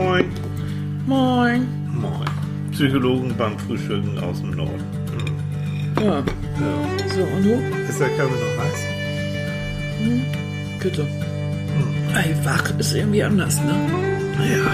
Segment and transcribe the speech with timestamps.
[0.00, 0.24] Moin.
[1.06, 1.68] Moin.
[1.92, 2.30] Moin.
[2.72, 4.82] Psychologen beim Frühstücken aus dem Norden.
[6.00, 6.16] Ja.
[6.20, 6.24] Ja.
[7.14, 7.54] So, und du?
[7.86, 8.80] Ist der Kaffee noch heiß?
[10.82, 11.06] Bitte.
[12.14, 13.74] Ey, wach ist irgendwie anders, ne?
[14.54, 14.72] Ja.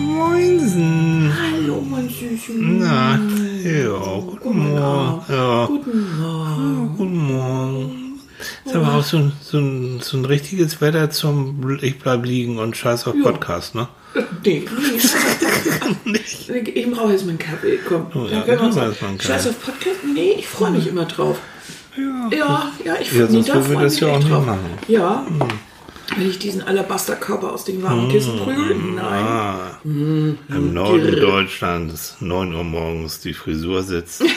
[0.00, 1.32] Moinsen.
[1.40, 2.78] Hallo, mein Süßen.
[2.80, 3.18] Na,
[3.62, 5.20] ja, guten Morgen.
[5.28, 6.94] Ja, Guten Morgen.
[6.96, 8.05] guten Morgen.
[8.66, 12.58] Ist aber auch so ein, so, ein, so ein richtiges Wetter zum Ich bleib liegen
[12.58, 13.22] und scheiß auf Ja.
[13.22, 13.88] Podcast, ne?
[14.44, 14.64] Nee,
[16.04, 16.18] nee.
[16.74, 17.78] Ich brauche jetzt meinen Kaffee.
[17.86, 19.96] Komm, Oh, ja, dann können wir uns einen Scheiß auf Podcast?
[20.14, 21.38] Nee, ich freue mich immer drauf.
[21.96, 22.28] Ja.
[22.36, 24.44] Ja, ja, ich Ja, sonst würden wir das ja auch nicht drauf.
[24.46, 24.58] machen.
[24.86, 24.94] Hm.
[24.94, 25.26] Ja.
[26.16, 28.74] Wenn ich diesen Alabasterkörper aus den warmen Kissen prügel?
[28.74, 29.02] Nein.
[29.04, 30.38] Ah, Im
[30.72, 34.22] Norden Deutschlands, 9 Uhr morgens, die Frisur sitzt.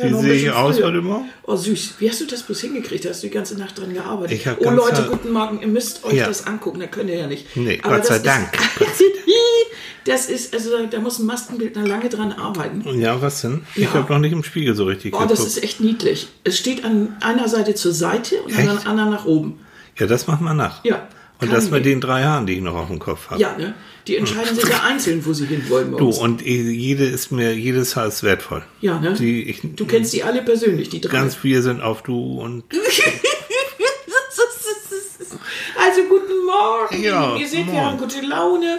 [0.00, 0.86] Ja, Wie noch ein sehe ich bisschen aus früher.
[0.86, 1.28] heute Morgen?
[1.42, 3.04] Oh süß, wie hast du das bloß hingekriegt?
[3.04, 4.38] Da hast du die ganze Nacht dran gearbeitet.
[4.38, 6.28] Ich hab oh ganz Leute, Zeit- guten Morgen, ihr müsst euch Ja.
[6.28, 7.56] das angucken, da könnt ihr ja nicht.
[7.56, 8.52] Nee, Gott sei das Dank.
[8.80, 9.02] Ist,
[10.04, 12.84] das ist, also da, da muss ein Maskenbildner lange dran arbeiten.
[13.00, 13.64] Ja, was denn?
[13.74, 13.94] Ich Ja.
[13.94, 15.48] habe noch nicht im Spiegel so richtig Oh, das geguckt.
[15.48, 16.28] ist echt niedlich.
[16.44, 18.84] Es steht an einer Seite zur Seite und an Echt?
[18.84, 19.58] der anderen nach oben.
[19.98, 20.84] Ja, das machen wir nach.
[20.84, 21.08] Ja.
[21.40, 21.94] Und das mit gehen.
[21.94, 23.40] den drei Haaren, die ich noch auf dem Kopf habe.
[23.40, 23.74] Ja, ne?
[24.06, 28.06] Die entscheiden sich ja einzeln, wo sie hinwollen Du, und jede ist mir, jedes Haar
[28.06, 28.62] ist wertvoll.
[28.80, 29.14] Ja, ne?
[29.14, 31.10] Die, ich, Du kennst die alle persönlich, die drei.
[31.12, 32.64] Ganz wir sind auf du und
[35.78, 37.02] Also guten Morgen.
[37.02, 37.84] Ja, ihr seht, wir moin.
[37.84, 38.78] haben gute Laune.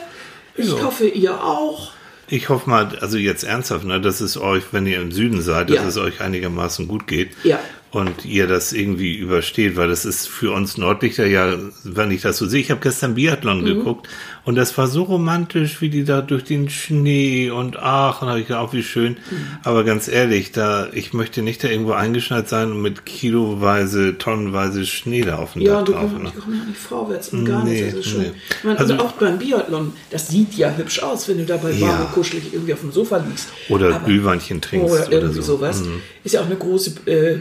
[0.56, 0.84] Ich Ja.
[0.84, 1.91] hoffe, ihr auch.
[2.30, 5.69] ich hoffe mal, also jetzt ernsthaft, ne, dass es euch, wenn ihr im Süden seid,
[5.69, 5.88] dass Ja.
[5.88, 7.31] es euch einigermaßen gut geht.
[7.44, 7.59] Ja.
[7.94, 12.38] Und ihr das irgendwie übersteht, weil das ist für uns Nordlichter ja, wenn ich das
[12.38, 13.66] so sehe, ich habe gestern Biathlon Mhm.
[13.66, 14.09] geguckt
[14.45, 18.39] und das war so romantisch, wie die da durch den Schnee und ach, und habe
[18.39, 19.13] ich gedacht, auch wie schön.
[19.13, 19.17] Mhm.
[19.63, 24.85] Aber ganz ehrlich, da ich möchte nicht da irgendwo eingeschneit sein und mit kiloweise, tonnenweise
[24.85, 26.02] Schnee da auf dem Ja, Dach du drauf.
[26.11, 26.31] kommst, Ne?
[26.35, 27.95] die kommen ja nicht vorwärts und gar Nee, nichts.
[27.95, 28.31] Das ist schon, nee.
[28.57, 31.72] Ich meine, Also- also auch beim Biathlon, das sieht ja hübsch aus, wenn du dabei
[31.72, 31.89] Ja.
[31.89, 33.50] warm und kuschelig irgendwie auf dem Sofa liegst.
[33.69, 35.57] Oder Aber- Glühweinchen trinkst oder oder, irgendwie so.
[35.57, 35.84] sowas.
[36.23, 37.35] Ist ja auch eine große äh,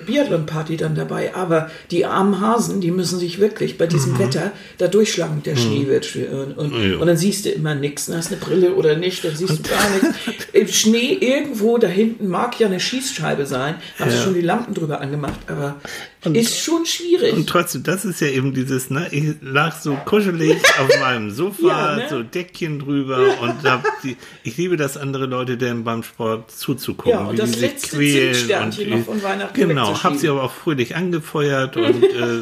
[0.46, 1.34] Biathlon-Party dann dabei.
[1.34, 5.42] Aber die armen Hasen, die müssen sich wirklich bei diesem Wetter da durchschlagen.
[5.44, 6.30] Der Schnee wird schwer.
[6.32, 6.98] Und, und, Ja.
[6.98, 8.10] und dann siehst du immer nichts.
[8.12, 10.08] Hast du eine Brille oder nicht, dann siehst du gar nichts.
[10.52, 13.76] Im Schnee irgendwo da hinten mag ja eine Schießscheibe sein.
[13.98, 15.40] Haben sie schon die Lampen drüber angemacht.
[15.46, 15.76] Aber
[16.24, 17.32] ist schon schwierig.
[17.34, 21.66] Und trotzdem, das ist ja eben dieses, ne, ich lag so kuschelig auf meinem Sofa,
[21.66, 22.06] Ja, ne?
[22.08, 27.10] so Deckchen drüber und hab die, ich liebe das, andere Leute denn beim Sport zuzugucken,
[27.12, 28.90] Ja, und wie das die sich letzte quälen.
[28.90, 32.40] Noch von Weihnachten Genau, hab sie aber auch fröhlich angefeuert und äh,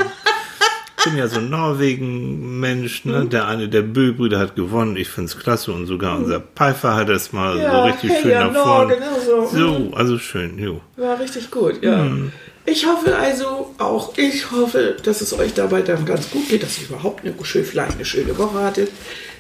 [1.05, 3.21] bin ja so ein Norwegen-Mensch, ne?
[3.21, 3.31] Mhm.
[3.31, 7.33] Der eine der Bö-Brüder hat gewonnen, ich find's klasse und sogar unser Pfeiffer hat es
[7.33, 8.97] mal so Ja, richtig hey, schön ja, nach vorne.
[8.99, 9.47] Norge, ne, so.
[9.47, 10.81] So, also schön, jo.
[10.97, 12.05] War richtig gut, ja.
[12.05, 12.33] Hm.
[12.71, 16.79] Ich hoffe also, auch ich hoffe, dass es euch dabei dann ganz gut geht, dass
[16.79, 18.91] ihr überhaupt eine, schön, vielleicht eine schöne Woche hattet,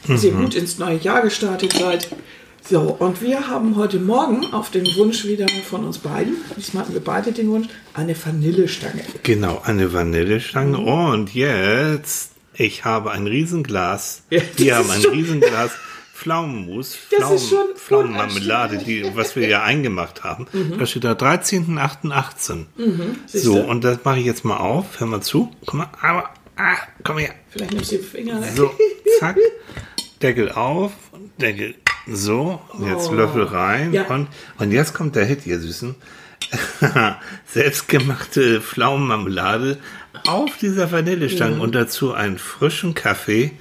[0.08, 0.28] dass Mhm.
[0.28, 2.08] ihr gut ins neue Jahr gestartet seid.
[2.68, 6.92] So, und wir haben heute Morgen auf den Wunsch wieder von uns beiden, diesmal hatten
[6.94, 9.02] wir beide den Wunsch, eine Vanillestange.
[9.22, 10.78] Genau, eine Vanillestange.
[10.78, 10.84] Mhm.
[10.88, 14.22] Und jetzt, ich habe ein Riesenglas.
[14.30, 15.70] Ja, Wir haben ein Riesengglas
[16.20, 20.46] Pflaumenmus, Pflaumen, Pflaumenmarmelade, die, was wir ja eingemacht haben.
[20.52, 20.78] Mhm.
[20.78, 22.66] Da steht da 13.8.18.
[23.26, 25.00] Siehst So, und das mache ich jetzt mal auf.
[25.00, 25.50] Hör mal zu.
[25.64, 27.30] Guck mal, aber, ah, komm her.
[27.48, 28.42] Vielleicht nimmst du den Finger.
[28.54, 28.70] So,
[29.18, 29.36] zack.
[30.20, 30.92] Deckel auf,
[31.40, 31.74] Deckel
[32.06, 33.14] so, und jetzt Oh.
[33.14, 33.94] Löffel rein.
[33.94, 34.02] Ja.
[34.08, 35.94] Und, und jetzt kommt der Hit, ihr Süßen.
[37.46, 39.78] Selbstgemachte Pflaumenmarmelade
[40.26, 41.60] auf dieser Vanillestange Mhm.
[41.60, 43.52] und dazu einen frischen Kaffee.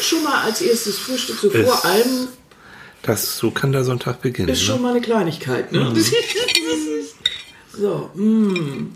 [0.00, 2.28] Schon mal als erstes Frühstück, so vor allem,
[3.02, 4.48] Das, so kann der Sonntag beginnen.
[4.48, 4.82] ist schon Ne?
[4.82, 5.70] mal eine Kleinigkeit.
[5.72, 5.80] Ne?
[5.80, 5.96] Mhm.
[7.78, 8.94] so, mm.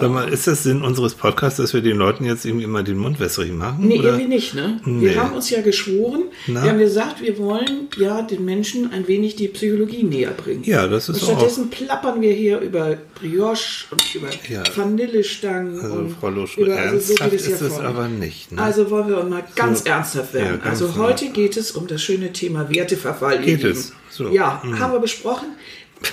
[0.00, 2.96] Sag mal, ist das Sinn unseres Podcasts, dass wir den Leuten jetzt irgendwie immer den
[2.98, 3.86] Mund wässrig machen?
[3.88, 4.10] Nee, oder?
[4.10, 4.80] irgendwie nicht, ne?
[4.84, 5.06] Nee.
[5.10, 6.62] Wir haben uns ja geschworen, Na?
[6.62, 10.62] wir haben gesagt, wir wollen ja den Menschen ein wenig die Psychologie näher bringen.
[10.64, 11.30] Ja, das Und ist auch.
[11.30, 14.62] stattdessen plappern wir hier über Brioche und über Ja.
[14.76, 18.52] Vanillestangen Also, und Frau Luschen, über, also so geht es ja ist es aber nicht.
[18.52, 18.62] Ne?
[18.62, 19.90] Also wollen wir mal ganz So.
[19.90, 20.46] ernsthaft werden.
[20.46, 21.08] Ja, ganz also genau.
[21.08, 23.40] heute geht es um das schöne Thema Werteverfall.
[23.40, 23.92] Geht es?
[24.10, 24.28] So.
[24.30, 24.78] Ja, Mhm.
[24.78, 25.48] haben wir besprochen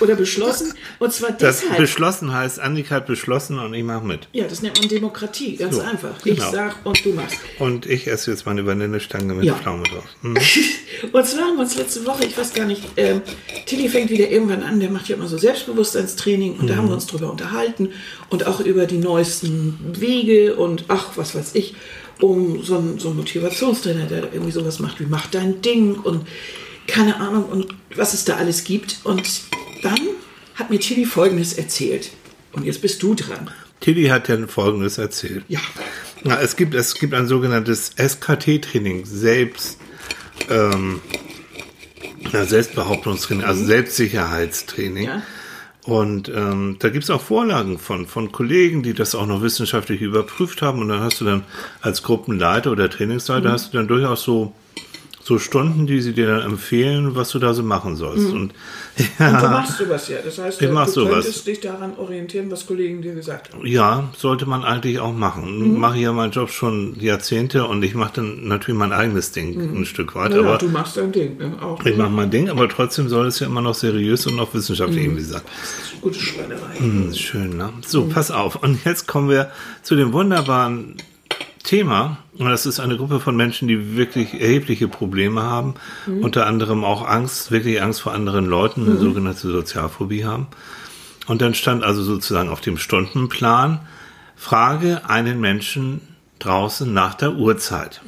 [0.00, 0.74] oder beschlossen.
[0.98, 1.78] Und zwar das deshalb.
[1.78, 4.28] beschlossen heißt, Annika hat beschlossen und ich mache mit.
[4.32, 6.14] ja, das nennt man Demokratie, ganz So, einfach.
[6.24, 6.50] Ich genau.
[6.50, 7.36] sag und du machst.
[7.58, 9.54] Und ich esse jetzt meine Vanillestange mit Ja.
[9.54, 10.04] Pflaume drauf.
[10.22, 10.36] Hm.
[11.12, 13.22] Und zwar haben wir uns letzte Woche, ich weiß gar nicht, ähm,
[13.66, 16.94] Tilly fängt wieder irgendwann an, der macht ja immer so Selbstbewusstseinstraining und da haben wir
[16.94, 17.90] uns drüber unterhalten
[18.30, 21.74] und auch über die neuesten Wege und ach, was weiß ich,
[22.20, 26.26] um so einen, so einen Motivationstrainer, der irgendwie sowas macht wie mach dein Ding und
[26.86, 29.00] keine Ahnung und was es da alles gibt.
[29.04, 29.22] Und
[29.82, 29.98] dann
[30.54, 32.10] hat mir Tilly Folgendes erzählt.
[32.52, 33.50] Und jetzt bist du dran.
[33.80, 35.44] Tilly hat ja Folgendes erzählt.
[35.48, 35.60] Ja.
[36.24, 39.78] Ja, es gibt, es gibt ein sogenanntes SKT-Training, selbst,
[40.48, 41.00] ähm,
[42.30, 45.06] Selbstbehauptungstraining, also Selbstsicherheitstraining.
[45.06, 45.22] Ja.
[45.84, 50.62] Und ähm, da gibt's auch Vorlagen von, von Kollegen, die das auch noch wissenschaftlich überprüft
[50.62, 50.80] haben.
[50.80, 51.44] Und dann hast du dann
[51.80, 54.52] als Gruppenleiter oder Trainingsleiter hast du dann durchaus so,
[55.24, 58.32] so Stunden, die sie dir dann empfehlen, was du da so machen sollst.
[58.32, 58.52] Und
[59.18, 60.18] Und du machst sowas ja.
[60.22, 61.24] Das heißt, Ich du mach sowas.
[61.24, 63.64] könntest dich daran orientieren, was Kollegen dir gesagt haben.
[63.66, 65.78] Ja, sollte man eigentlich auch machen.
[65.78, 69.84] Mache ja meinen Job schon Jahrzehnte und ich mache dann natürlich mein eigenes Ding ein
[69.86, 70.30] Stück weit.
[70.32, 71.38] Naja, aber du machst dein Ding.
[71.38, 71.52] Ne?
[71.62, 71.84] Auch.
[71.86, 75.04] ich mache mein Ding, aber trotzdem soll es ja immer noch seriös und auch wissenschaftlich
[75.04, 75.42] irgendwie sein.
[76.00, 76.78] Gute Schweinerei.
[76.78, 77.72] Hm, Schön, ne?
[77.86, 78.56] So, pass auf.
[78.56, 79.50] Und jetzt kommen wir
[79.82, 80.96] zu dem wunderbaren
[81.62, 82.18] Thema.
[82.36, 85.74] Und das ist eine Gruppe von Menschen, die wirklich erhebliche Probleme haben.
[86.22, 90.48] Unter anderem auch Angst, wirklich Angst vor anderen Leuten, eine sogenannte Sozialphobie haben.
[91.26, 93.80] Und dann stand also sozusagen auf dem Stundenplan,
[94.34, 96.00] frage einen Menschen
[96.40, 98.00] draußen nach der Uhrzeit.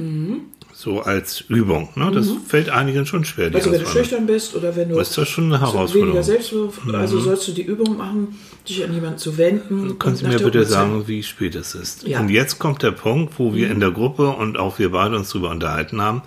[0.76, 1.91] So als Übung.
[1.94, 2.11] Ne?
[2.12, 3.49] Das fällt einigen schon schwer.
[3.55, 6.23] Also wenn du schüchtern bist oder wenn du Ist das schon eine weniger Herausforderung?
[6.23, 8.37] Selbstbewusst, also sollst du die Übung machen,
[8.69, 9.97] dich an jemanden zu wenden.
[10.15, 10.67] Sie nach mir bitte Uhrzeit.
[10.67, 12.09] sagen, wie spät es ist?
[12.09, 12.19] Ja.
[12.19, 12.26] Mhm.
[12.26, 15.31] Und jetzt kommt der Punkt, wo wir in der Gruppe und auch wir beide uns
[15.31, 16.23] darüber unterhalten haben.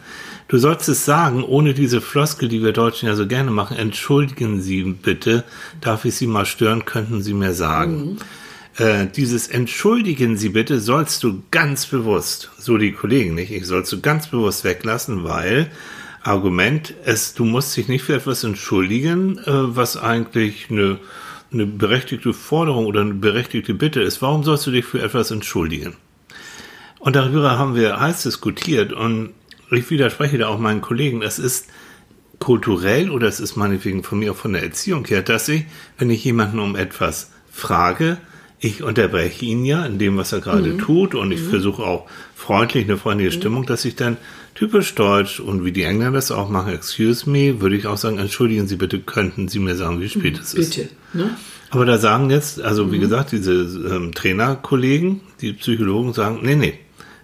[0.48, 3.76] Du sollst es sagen, ohne diese Floskel, die wir Deutschen ja so gerne machen.
[3.76, 5.44] Entschuldigen Sie bitte,
[5.82, 8.18] darf ich Sie mal stören, könnten Sie mir sagen.
[8.78, 13.92] Äh, dieses Entschuldigen Sie bitte sollst du ganz bewusst, so die Kollegen nicht, ich sollst
[13.92, 15.72] du ganz bewusst weglassen, weil
[16.22, 21.00] Argument, es, du musst dich nicht für etwas entschuldigen, äh, was eigentlich eine,
[21.52, 24.22] eine berechtigte Forderung oder eine berechtigte Bitte ist.
[24.22, 25.96] Warum sollst du dich für etwas entschuldigen?
[27.00, 29.32] Und darüber haben wir heiß diskutiert und
[29.72, 31.24] ich widerspreche da auch meinen Kollegen.
[31.24, 31.68] Es ist
[32.40, 35.66] kulturell oder es ist meinetwegen von mir auch von der Erziehung her, dass ich,
[35.98, 38.18] wenn ich jemanden um etwas frage,
[38.60, 42.86] ich unterbreche ihn ja in dem, was er gerade tut und ich versuche auch freundlich
[42.86, 44.18] eine freundliche Stimmung, dass ich dann
[44.56, 48.18] typisch deutsch und wie die Engländer das auch machen, excuse me, würde ich auch sagen,
[48.18, 50.76] entschuldigen Sie bitte, könnten Sie mir sagen, wie spät es ist.
[50.76, 50.90] Bitte.
[51.14, 51.30] Ne?
[51.70, 56.80] Aber da sagen jetzt, also wie gesagt, diese ähm, Trainerkollegen, die Psychologen sagen, nee, nee,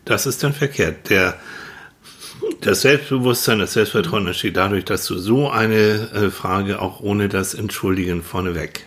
[0.06, 1.10] das ist dann verkehrt.
[1.10, 1.40] Der,
[2.62, 7.54] das Selbstbewusstsein, das Selbstvertrauen entsteht dadurch, dass du so eine äh, Frage auch ohne das
[7.54, 8.86] Entschuldigen vorneweg.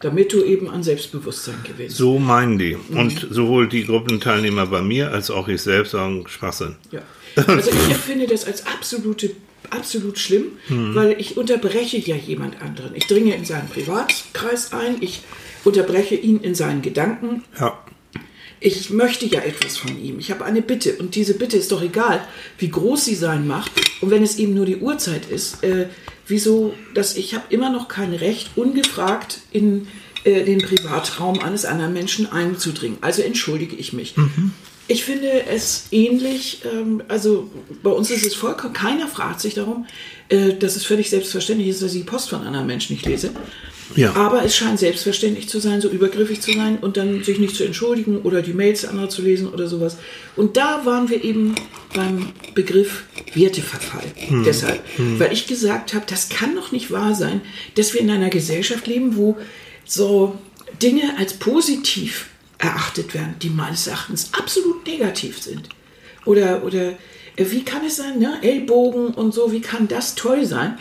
[0.00, 1.96] Damit du eben an Selbstbewusstsein gewinnst.
[1.96, 2.76] So meinen die.
[2.94, 6.76] Und sowohl die Gruppenteilnehmer bei mir als auch ich selbst sagen Schwachsinn.
[6.90, 7.02] Ja.
[7.46, 9.30] Also ich empfinde das als absolute,
[9.68, 10.94] absolut schlimm, Mhm.
[10.94, 12.94] weil ich unterbreche ja jemand anderen.
[12.94, 15.22] Ich dringe in seinen Privatkreis ein, ich
[15.64, 17.44] unterbreche ihn in seinen Gedanken.
[17.60, 17.78] Ja.
[18.60, 20.18] Ich möchte ja etwas von ihm.
[20.18, 22.22] Ich habe eine Bitte und diese Bitte ist doch egal,
[22.58, 23.64] wie groß sie sein mag.
[24.02, 25.86] Und wenn es eben nur die Uhrzeit ist, äh,
[26.26, 29.88] wieso, dass ich habe immer noch kein Recht, ungefragt in
[30.24, 32.98] äh, den Privatraum eines anderen Menschen einzudringen.
[33.00, 34.14] Also entschuldige ich mich.
[34.88, 37.50] Ich finde es ähnlich, ähm, also
[37.82, 39.86] bei uns ist es vollkommen, keiner fragt sich darum,
[40.28, 43.30] äh, dass es völlig selbstverständlich ist, dass ich die Post von anderen Menschen nicht lese.
[43.96, 44.14] Ja.
[44.14, 47.64] Aber es scheint selbstverständlich zu sein, so übergriffig zu sein und dann sich nicht zu
[47.64, 49.96] entschuldigen oder die Mails anderer zu lesen oder sowas.
[50.36, 51.54] Und da waren wir eben
[51.94, 53.04] beim Begriff
[53.34, 54.04] Werteverfall.
[54.44, 54.82] Deshalb,
[55.18, 57.40] weil ich gesagt habe, das kann doch nicht wahr sein,
[57.74, 59.36] dass wir in einer Gesellschaft leben, wo
[59.84, 60.38] so
[60.80, 62.26] Dinge als positiv
[62.58, 65.68] erachtet werden, die meines Erachtens absolut negativ sind.
[66.26, 66.96] Oder, oder
[67.36, 68.38] wie kann es sein, ne?
[68.42, 70.78] Ellbogen und so, wie kann das toll sein,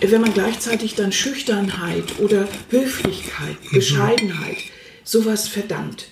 [0.00, 4.56] äh, wenn man gleichzeitig dann Schüchternheit oder Höflichkeit, Bescheidenheit,
[5.04, 6.06] sowas verdammt.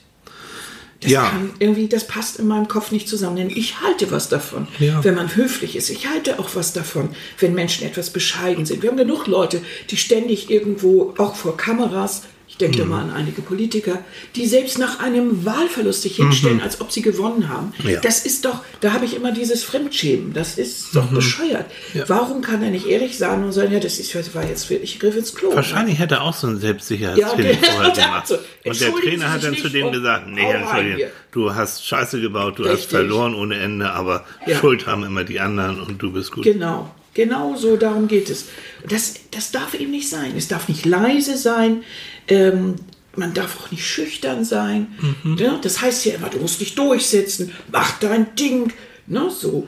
[1.01, 1.29] Das Ja.
[1.31, 5.03] kann irgendwie, das passt in meinem Kopf nicht zusammen, denn ich halte was davon, Ja.
[5.03, 5.91] wenn man höflich ist.
[5.91, 7.09] Ich halte auch was davon,
[7.41, 8.83] wenn Menschen etwas bescheiden sind.
[8.83, 12.81] Wir haben genug Leute, die ständig irgendwo, auch vor Kameras, ich denke Mhm.
[12.81, 14.05] da mal an einige Politiker,
[14.37, 17.73] die selbst nach einem Wahlverlust sich hinstellen, als ob sie gewonnen haben.
[17.83, 17.91] Mhm.
[17.91, 18.01] Ja.
[18.01, 20.35] Das ist doch, da habe ich immer dieses Fremdschämen.
[20.35, 21.67] Das ist doch bescheuert.
[21.95, 22.01] Mhm.
[22.01, 22.09] Ja.
[22.11, 25.01] Warum kann er nicht ehrlich sein und sagen, ja, das ist, war jetzt wirklich, ich
[25.01, 25.55] griff ins Klo.
[25.55, 28.27] Wahrscheinlich hätte er auch so ein Selbstsicherheitstraining Ja, vorher gemacht.
[28.29, 32.21] so, Und der Trainer hat dann zu dem und gesagt, nee, entschuldigung, du hast Scheiße
[32.21, 32.91] gebaut, du hast Richtig.
[32.91, 34.25] verloren ohne Ende, aber.
[34.61, 36.45] Schuld haben immer die anderen und du bist gut.
[36.45, 38.47] Genau, genau so darum geht es.
[38.89, 40.33] Das, das darf eben nicht sein.
[40.37, 41.83] Es darf nicht leise sein.
[42.29, 42.77] Ähm,
[43.17, 44.89] man darf auch nicht schüchtern sein.
[45.23, 45.37] Mhm.
[45.37, 48.73] Ja, das heißt ja immer, du musst dich durchsetzen, mach dein Ding.
[49.07, 49.67] Ne, so.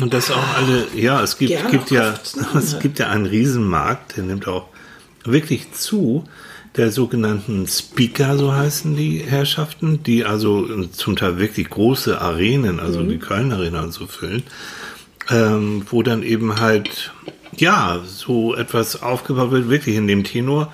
[0.00, 2.14] Und das auch alle, ja, es gibt, Gerne gibt ja,
[2.54, 4.68] es gibt ja einen Riesenmarkt, der nimmt auch
[5.24, 6.24] wirklich zu,
[6.76, 13.00] der sogenannten Speaker, so heißen die Herrschaften, die also zum Teil wirklich große Arenen, also
[13.00, 13.08] Mhm.
[13.08, 14.42] die Köln Arena und so füllen,
[15.30, 17.12] ähm, wo dann eben halt,
[17.56, 20.72] ja, so etwas aufgebaut wird, wirklich in dem Tenor,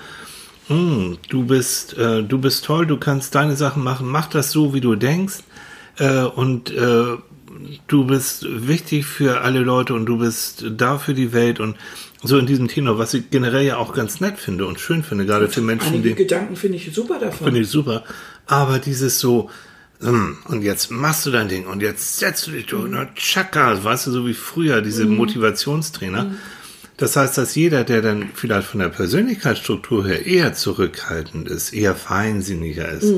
[0.69, 4.75] "Hm, du bist, äh, du bist toll, du kannst deine Sachen machen, mach das so,
[4.75, 5.39] wie du denkst.
[5.99, 7.05] äh, und äh,
[7.87, 11.77] du bist wichtig für alle Leute und du bist da für die Welt und
[12.23, 15.27] so in diesem Tenor, was ich generell ja auch ganz nett finde und schön finde,
[15.27, 17.45] gerade für Menschen, die Gedanken finde ich super davon.
[17.47, 18.05] finde ich super.
[18.47, 19.51] Aber dieses so,
[20.03, 23.83] und jetzt machst du dein Ding und jetzt setzt du dich durch und dann tschakka,
[23.85, 26.33] weißt du, so wie früher, diese Motivationstrainer.
[26.97, 31.95] Das heißt, dass jeder, der dann vielleicht von der Persönlichkeitsstruktur her eher zurückhaltend ist, eher
[31.95, 33.13] feinsinniger ist,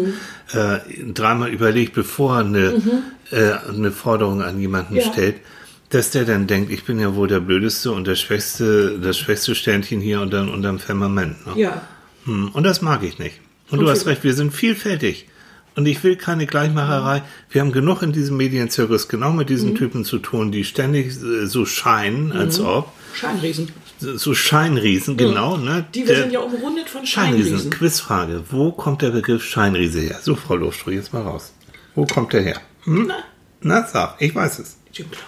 [0.53, 0.79] äh,
[1.13, 2.83] dreimal überlegt, bevor er eine,
[3.31, 5.03] äh, eine Forderung an jemanden Ja.
[5.13, 5.37] stellt,
[5.91, 9.55] dass der dann denkt, ich bin ja wohl der blödeste und der schwächste, das schwächste
[9.55, 11.47] Sternchen hier unterm, unterm Firmament.
[11.47, 11.53] Ne?
[11.57, 11.83] Ja.
[12.25, 13.41] Hm, Und das mag ich nicht.
[13.71, 15.29] Und du Und hast wir- recht, wir sind vielfältig.
[15.77, 17.23] Und ich will keine Gleichmacherei.
[17.51, 19.77] Wir haben genug in diesem Medienzirkus genau mit diesen Mhm.
[19.77, 22.93] Typen zu tun, die ständig äh, so scheinen, als ob.
[23.15, 23.69] Scheinriesen.
[23.99, 25.57] So Scheinriesen, genau.
[25.57, 25.85] Ne?
[25.95, 27.47] Die wir Der- sind ja umrundet von Scheinriesen.
[27.59, 27.71] Scheinriesen.
[27.71, 28.45] Quizfrage.
[28.51, 30.19] Wo kommt der Begriff Scheinriese her?
[30.23, 31.53] So, Frau Lofstruh, jetzt mal raus.
[31.95, 32.61] Wo kommt der her?
[32.85, 33.07] Hm?
[33.09, 33.17] Na,
[33.61, 34.77] Na, sag, ich weiß es.
[34.93, 35.23] Jim Knopf.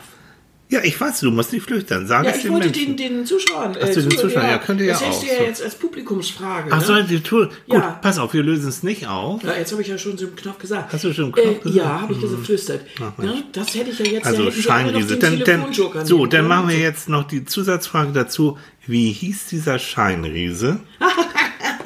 [0.69, 2.09] Ja, ich weiß, du musst nicht flüchtern.
[2.09, 2.97] Sag Ja, es ich den wollte Menschen.
[2.97, 3.77] den, den Zuschauern.
[3.81, 5.45] Ach so, den zu- Zuschauern, ja, könnt ihr ja das hättest auch, du ja so.
[5.45, 6.71] jetzt als Publikumsfrage.
[6.73, 6.85] Ach, ne?
[6.85, 7.47] soll die Tour?
[7.69, 8.01] Gut, Ja.
[8.03, 9.45] pass auf, wir lösen es nicht auf.
[9.45, 10.93] Ja, jetzt habe ich ja schon Jim Knopf gesagt.
[10.93, 11.77] Hast du Jim Knopf äh, gesagt?
[11.77, 12.81] Ja, habe ich das geflüstert.
[13.19, 13.45] Ne?
[13.53, 15.17] Das hätte ich ja jetzt Also ja, Scheinriese.
[15.19, 18.59] den Dann, dann, so, dann machen wir jetzt noch die Zusatzfrage dazu.
[18.89, 20.81] Wie hieß dieser Scheinriese?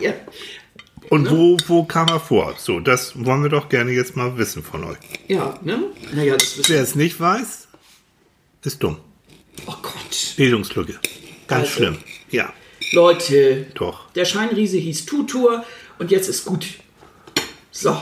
[0.00, 0.12] Ja.
[1.10, 1.30] Und Ne?
[1.32, 2.54] wo, wo kam er vor?
[2.56, 4.96] So, das wollen wir doch gerne jetzt mal wissen von euch.
[5.28, 5.78] Ja, ne?
[6.14, 7.59] Naja, das wissen Wer es nicht weiß,
[8.62, 8.98] ist dumm.
[9.66, 10.34] Oh Gott.
[10.36, 10.98] Bildungslücke.
[11.46, 11.72] Ganz Also.
[11.72, 11.98] schlimm.
[12.30, 12.52] Ja,
[12.92, 14.10] Leute, doch.
[14.12, 15.64] der Scheinriese hieß Tutur
[15.98, 16.66] und jetzt ist gut.
[17.70, 17.96] So,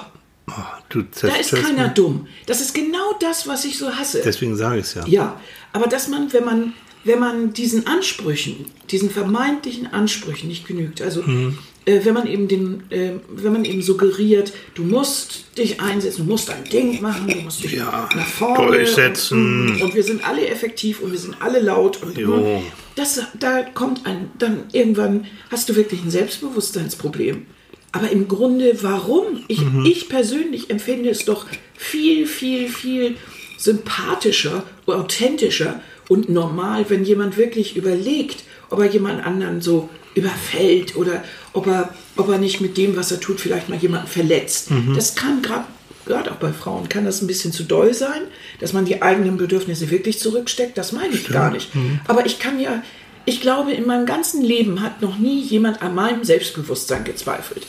[0.50, 0.52] Oh,
[0.88, 1.92] du da ist keiner mich.
[1.92, 2.26] dumm.
[2.46, 4.22] Das ist genau das, was ich so hasse.
[4.24, 5.06] Deswegen sage ich es ja.
[5.06, 5.40] Ja,
[5.74, 6.72] aber dass man, wenn man,
[7.04, 11.58] wenn man diesen Ansprüchen, diesen vermeintlichen Ansprüchen nicht genügt, also Mhm.
[11.88, 16.30] Äh, wenn man eben den, äh, wenn man eben suggeriert, du musst dich einsetzen, du
[16.32, 19.70] musst dein Ding machen, du musst dich Ja, nach vorne durchsetzen.
[19.70, 22.62] Und, und wir sind alle effektiv und wir sind alle laut und Jo.
[22.94, 27.46] das, da kommt ein, dann irgendwann hast du wirklich ein Selbstbewusstseinsproblem.
[27.92, 29.44] Aber im Grunde, warum?
[29.48, 29.86] Ich, Mhm.
[29.86, 33.16] ich persönlich empfinde es doch viel, viel, viel
[33.56, 41.24] sympathischer, authentischer und normal, wenn jemand wirklich überlegt, ob er jemand anderen so überfällt oder
[41.58, 44.70] ob er, ob er nicht mit dem, was er tut, vielleicht mal jemanden verletzt.
[44.70, 44.94] Mhm.
[44.94, 45.64] Das kann gerade
[46.06, 48.22] gerade auch bei Frauen kann das ein bisschen zu doll sein,
[48.60, 50.78] dass man die eigenen Bedürfnisse wirklich zurücksteckt.
[50.78, 51.74] Das meine ich gar nicht.
[51.74, 52.00] Mhm.
[52.08, 52.82] Aber ich kann ja,
[53.26, 57.66] ich glaube, in meinem ganzen Leben hat noch nie jemand an meinem Selbstbewusstsein gezweifelt.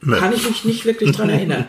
[0.00, 0.16] Nee.
[0.16, 1.66] Kann ich mich nicht wirklich dran erinnern.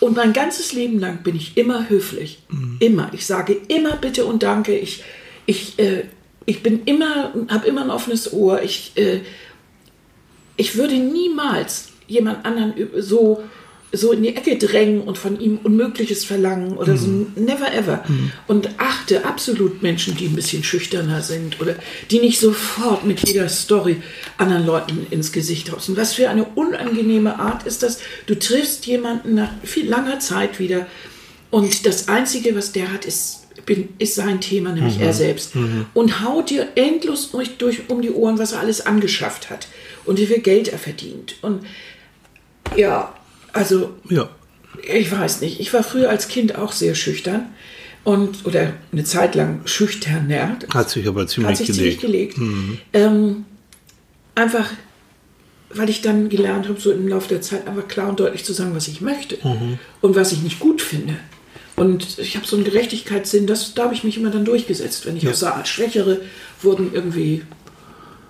[0.00, 2.40] Und mein ganzes Leben lang bin ich immer höflich.
[2.78, 3.10] Immer.
[3.12, 4.76] Ich sage immer bitte und danke.
[4.76, 5.02] Ich,
[5.46, 6.04] ich, äh,
[6.46, 8.62] ich bin immer, habe immer ein offenes Ohr.
[8.62, 9.20] Ich, äh,
[10.58, 13.42] ich würde niemals jemand anderen so,
[13.92, 17.26] so in die Ecke drängen und von ihm Unmögliches verlangen oder so.
[17.36, 18.04] Never ever.
[18.46, 21.76] Und achte absolut Menschen, die ein bisschen schüchterner sind oder
[22.10, 24.02] die nicht sofort mit jeder Story
[24.36, 25.96] anderen Leuten ins Gesicht hausen.
[25.96, 28.00] Was für eine unangenehme Art ist das?
[28.26, 30.86] Du triffst jemanden nach viel langer Zeit wieder
[31.50, 35.52] und das Einzige, was der hat, ist, bin, ist sein Thema, nämlich er selbst.
[35.94, 39.68] Und haut dir endlos durch, durch um die Ohren, was er alles angeschafft hat
[40.06, 41.36] und wie viel Geld er verdient.
[41.42, 41.60] Und
[42.76, 43.14] ja,
[43.52, 44.28] also Ja.
[44.92, 47.46] ich weiß nicht, ich war früher als Kind auch sehr schüchtern
[48.04, 50.56] und oder eine Zeit lang schüchterner.
[50.60, 52.36] Das Hat sich aber ziemlich hat sich ziemlich gelegt.
[52.36, 52.80] gelegt.
[52.94, 53.44] Ähm,
[54.34, 54.70] einfach,
[55.74, 58.52] weil ich dann gelernt habe, so im Laufe der Zeit einfach klar und deutlich zu
[58.54, 59.36] sagen, was ich möchte
[60.00, 61.16] und was ich nicht gut finde.
[61.78, 65.06] Und ich habe so einen Gerechtigkeitssinn, das, da habe ich mich immer dann durchgesetzt.
[65.06, 66.20] Wenn ich auch sah, als Schwächere
[66.62, 67.42] wurden irgendwie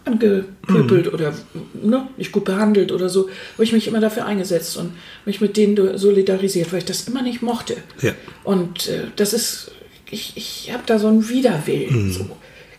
[0.04, 1.34] angepöbelt oder
[1.74, 4.92] ne, nicht gut behandelt oder so, habe ich mich immer dafür eingesetzt und
[5.24, 7.76] mich mit denen solidarisiert, weil ich das immer nicht mochte.
[8.00, 8.12] Ja.
[8.44, 9.70] Und äh, das ist,
[10.10, 12.26] ich, ich habe da so einen Widerwillen so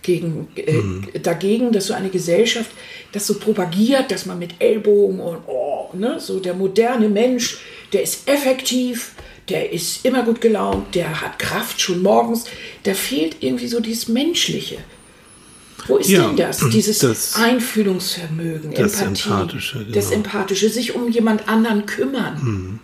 [0.01, 2.71] gegen, äh, dagegen, dass so eine Gesellschaft
[3.11, 7.59] das so propagiert, dass man mit Ellbogen und oh, ne, so der moderne Mensch,
[7.93, 9.13] der ist effektiv,
[9.49, 12.45] der ist immer gut gelaunt, der hat Kraft schon morgens.
[12.83, 14.77] Da fehlt irgendwie so dieses Menschliche.
[15.87, 16.59] Wo ist Ja, denn das?
[16.71, 19.91] Dieses das- Einfühlungsvermögen, das Empathie, Empathische, genau.
[19.93, 22.37] das Empathische, sich um jemand anderen kümmern.
[22.43, 22.79] Mhm.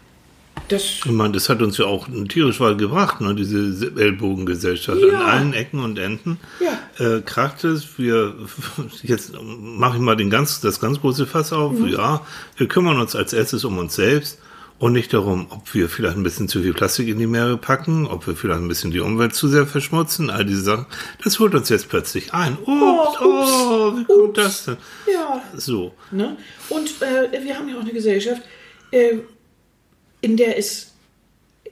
[0.70, 3.36] Das Ich meine, das hat uns ja auch tierisch weit gebracht, ne?
[3.36, 5.20] diese Ellbogengesellschaft Ja.
[5.20, 6.40] an allen Ecken und Enden.
[6.60, 7.18] Ja.
[7.18, 8.34] Äh, kracht es, wir,
[9.04, 11.90] jetzt mache ich mal den ganz, das ganz große Fass auf, Mhm.
[11.90, 12.22] ja,
[12.58, 14.40] wir kümmern uns als erstes um uns selbst
[14.78, 18.08] und nicht darum, ob wir vielleicht ein bisschen zu viel Plastik in die Meere packen,
[18.08, 20.86] ob wir vielleicht ein bisschen die Umwelt zu sehr verschmutzen, all diese Sachen.
[21.24, 22.58] Das holt uns jetzt plötzlich ein.
[22.58, 24.34] Ups, Oh, oh, ups, wie kommt ups.
[24.36, 24.78] das denn?
[25.14, 25.42] Ja.
[25.56, 25.94] So.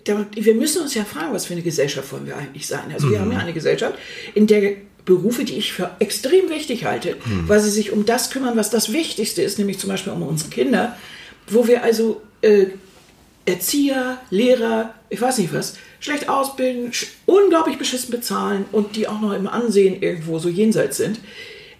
[0.06, 2.92] wir müssen uns ja fragen, was für eine Gesellschaft wollen wir eigentlich sein.
[2.94, 3.96] Also wir haben ja eine Gesellschaft,
[4.34, 7.18] in der Berufe, die ich für extrem wichtig halte,
[7.48, 10.50] weil sie sich um das kümmern, was das Wichtigste ist, nämlich zum Beispiel um unsere
[10.50, 10.98] Kinder,
[11.48, 12.68] wo wir also äh,
[13.46, 16.92] Erzieher, Lehrer, ich weiß nicht was, schlecht ausbilden,
[17.26, 21.20] unglaublich beschissen bezahlen und die auch noch im Ansehen irgendwo so jenseits sind.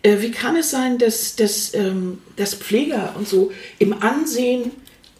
[0.02, 4.72] Äh, wie kann es sein, dass, dass, ähm, dass Pfleger und so im Ansehen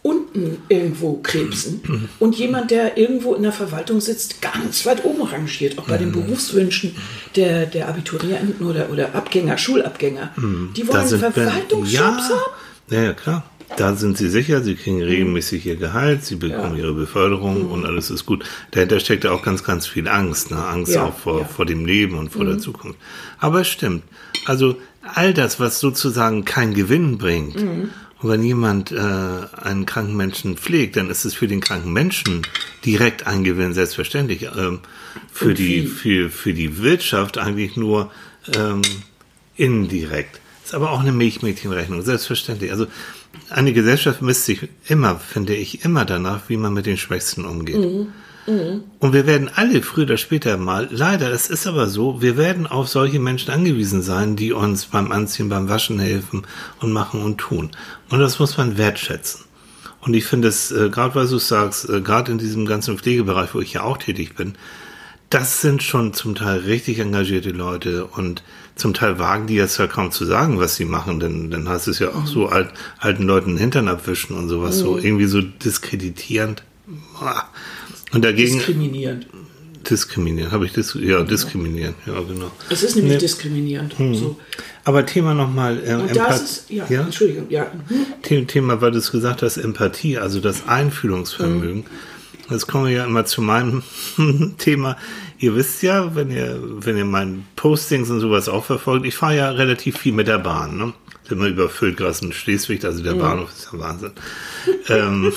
[0.02, 5.78] unten irgendwo krebsen und jemand, der irgendwo in der Verwaltung sitzt, ganz weit oben rangiert,
[5.78, 6.26] auch bei den Mhm.
[6.26, 6.96] Berufswünschen
[7.38, 10.34] der, der Abiturienten oder, oder Abgänger, Schulabgänger.
[10.36, 10.72] Die Mhm.
[10.74, 12.30] Da wollen Verwaltungsjobs ja, haben?
[12.90, 13.50] Ja, ja, klar.
[13.78, 16.70] Da sind sie sicher, sie kriegen regelmäßig ihr Gehalt, sie bekommen Ja.
[16.70, 16.78] Mhm.
[16.80, 18.46] ihre Beförderung und alles ist gut.
[18.72, 20.52] Dahinter steckt ja auch ganz, ganz viel Angst.
[20.52, 20.58] Ne?
[20.64, 21.44] Angst Ja, auch vor, ja.
[21.46, 21.50] Mhm.
[21.50, 23.00] vor dem Leben und vor der Zukunft.
[23.40, 24.04] Aber es stimmt.
[24.46, 27.90] Also all das, was sozusagen keinen Gewinn bringt, Mhm.
[28.22, 32.44] und wenn jemand äh, einen kranken Menschen pflegt, dann ist es für den kranken Menschen
[32.86, 34.44] direkt ein Gewinn, selbstverständlich.
[34.56, 34.80] Ähm,
[35.32, 38.12] für, Und die, für, für die Wirtschaft eigentlich nur
[38.56, 38.82] ähm,
[39.56, 40.40] indirekt.
[40.64, 42.72] Ist aber auch eine Milchmädchenrechnung, selbstverständlich.
[42.72, 42.88] Also
[43.50, 47.76] eine Gesellschaft misst sich immer, finde ich, immer danach, wie man mit den Schwächsten umgeht.
[49.00, 52.68] Und wir werden alle früher oder später mal, leider, es ist aber so, wir werden
[52.68, 56.46] auf solche Menschen angewiesen sein, die uns beim Anziehen, beim Waschen helfen
[56.82, 57.72] und machen und tun.
[58.10, 59.46] Und das muss man wertschätzen.
[60.02, 63.54] Und ich finde es, äh, gerade weil du sagst, äh, gerade in diesem ganzen Pflegebereich,
[63.54, 64.56] wo ich ja auch tätig bin,
[65.30, 68.44] das sind schon zum Teil richtig engagierte Leute und
[68.76, 71.88] zum Teil wagen die jetzt ja kaum zu sagen, was sie machen, denn dann heißt
[71.88, 75.42] es ja auch so alt, alten Leuten den Hintern abwischen und sowas, so irgendwie so
[75.42, 76.64] diskreditierend.
[78.14, 79.28] Und dagegen Diskriminierend.
[79.90, 82.52] diskriminieren, habe ich dis ja diskriminieren, ja genau.
[82.70, 83.20] Es ist nämlich Nee.
[83.20, 83.98] diskriminierend.
[83.98, 84.16] Hm.
[84.16, 84.40] So.
[84.86, 87.68] Aber Thema nochmal äh, Und das ist, ja, Entschuldigung, ja.
[87.90, 88.06] mhm.
[88.28, 91.86] The- Thema, weil du es gesagt hast, Empathie, also das Einfühlungsvermögen.
[92.50, 93.84] Jetzt kommen wir ja immer zu meinem
[94.58, 94.98] Thema.
[95.40, 99.38] Ihr wisst ja, wenn ihr, wenn ihr meinen Postings und sowas auch verfolgt, ich fahre
[99.38, 100.94] ja relativ viel mit der Bahn, ne?
[101.28, 104.12] Sind wir überfüllt gerade in Schleswig, also der Bahnhof ist ja Wahnsinn.
[104.90, 105.32] ähm,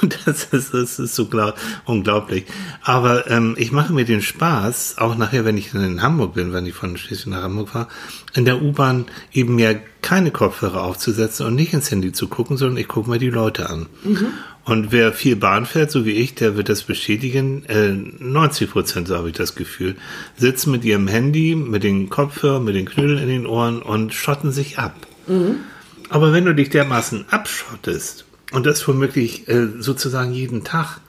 [0.24, 2.44] das ist, das ist so klar, unglaublich.
[2.82, 6.52] Aber ähm, ich mache mir den Spaß, auch nachher, wenn ich dann in Hamburg bin,
[6.52, 7.88] wenn ich von Schleswig nach Hamburg fahre,
[8.34, 12.78] in der U-Bahn eben mir keine Kopfhörer aufzusetzen und nicht ins Handy zu gucken, sondern
[12.78, 13.86] ich gucke mir die Leute an.
[14.68, 17.64] Und wer viel Bahn fährt, so wie ich, der wird das bestätigen.
[17.68, 19.96] Äh, 90 Prozent, so habe ich das Gefühl,
[20.36, 24.52] sitzen mit ihrem Handy, mit den Kopfhörern, mit den Knödeln in den Ohren und schotten
[24.52, 24.94] sich ab.
[26.10, 31.00] Aber wenn du dich dermaßen abschottest und das womöglich äh, sozusagen jeden Tag,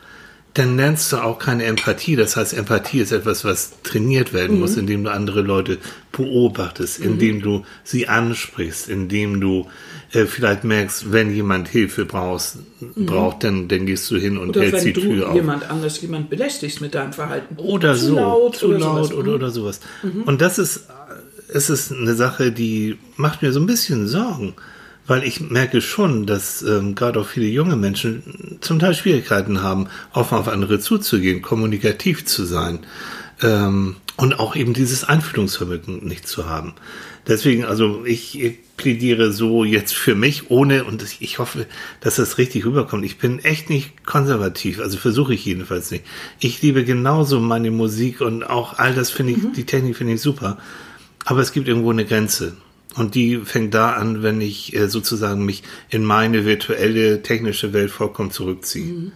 [0.56, 2.16] dann lernst du auch keine Empathie.
[2.16, 5.78] Das heißt, Empathie ist etwas, was trainiert werden muss, indem du andere Leute
[6.12, 9.68] beobachtest, indem du sie ansprichst, indem du
[10.12, 12.58] äh, vielleicht merkst, wenn jemand Hilfe brauchst,
[12.96, 15.36] braucht, dann, dann gehst du hin und Oder hältst wenn die du Tür auf.
[15.36, 17.56] jemand anders, jemand belästigst mit deinem Verhalten.
[17.58, 18.16] Oder zu so.
[18.16, 19.18] Laut zu oder laut sowas.
[19.18, 19.80] oder, oder sowas.
[20.26, 20.88] Und das ist,
[21.54, 24.56] es ist eine Sache, die macht mir so ein bisschen Sorgen.
[25.10, 29.88] Weil ich merke schon, dass ähm, gerade auch viele junge Menschen zum Teil Schwierigkeiten haben,
[30.14, 32.80] offen auf andere zuzugehen, kommunikativ zu sein
[33.42, 36.74] ähm, und auch eben dieses Einfühlungsvermögen nicht zu haben.
[37.28, 41.66] Deswegen, also ich, plädiere so jetzt für mich, ohne, und ich- ich hoffe,
[42.00, 43.04] dass das richtig rüberkommt.
[43.04, 46.06] Ich bin echt nicht konservativ, also versuche ich jedenfalls nicht.
[46.40, 50.22] Ich liebe genauso meine Musik und auch all das finde ich, die Technik finde ich
[50.22, 50.58] super.
[51.26, 52.56] Aber es gibt irgendwo eine Grenze.
[53.00, 57.92] Und die fängt da an, wenn ich äh, sozusagen mich in meine virtuelle technische Welt
[57.92, 59.14] vollkommen zurückziehe.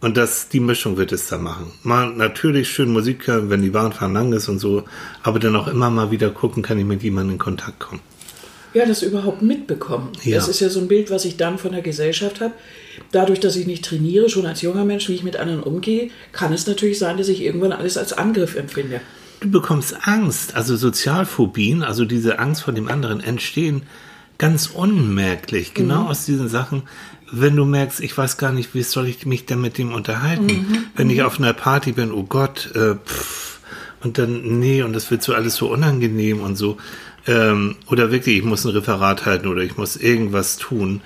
[0.00, 1.70] Und das, die Mischung wird es da machen.
[1.82, 4.84] Mal natürlich schön Musik hören, wenn die Bahnfahren lang ist und so,
[5.22, 8.00] aber dann auch immer mal wieder gucken, kann ich mit jemandem in Kontakt kommen.
[8.72, 10.12] Ja, das überhaupt mitbekommen.
[10.22, 10.36] Ja.
[10.36, 12.54] Das ist ja so ein Bild, was ich dann von der Gesellschaft habe.
[13.12, 16.54] Dadurch, dass ich nicht trainiere, schon als junger Mensch, wie ich mit anderen umgehe, kann
[16.54, 19.02] es natürlich sein, dass ich irgendwann alles als Angriff empfinde.
[19.40, 23.82] Du bekommst Angst, also Sozialphobien, also diese Angst vor dem anderen entstehen
[24.38, 26.82] ganz unmerklich, genau aus diesen Sachen.
[27.30, 30.88] Wenn du merkst, ich weiß gar nicht, wie soll ich mich denn mit dem unterhalten?
[30.94, 33.60] Wenn ich auf einer Party bin, oh Gott, äh, pff,
[34.02, 36.76] und dann, nee, und das wird so alles so unangenehm und so.
[37.26, 41.00] Ähm, oder wirklich, ich muss ein Referat halten oder ich muss irgendwas tun.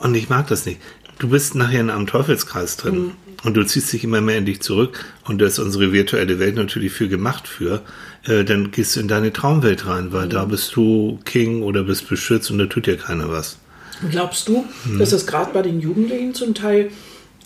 [0.00, 0.80] Und ich mag das nicht.
[1.18, 3.12] Du bist nachher in einem Teufelskreis drin.
[3.44, 5.04] Und du ziehst dich immer mehr in dich zurück.
[5.24, 7.82] Und da ist unsere virtuelle Welt natürlich für gemacht für.
[8.24, 12.08] Äh, dann gehst du in deine Traumwelt rein, weil da bist du King oder bist
[12.08, 13.58] beschützt und da tut dir keiner was.
[14.10, 14.98] Glaubst du, Hm.
[14.98, 16.90] dass das gerade bei den Jugendlichen zum Teil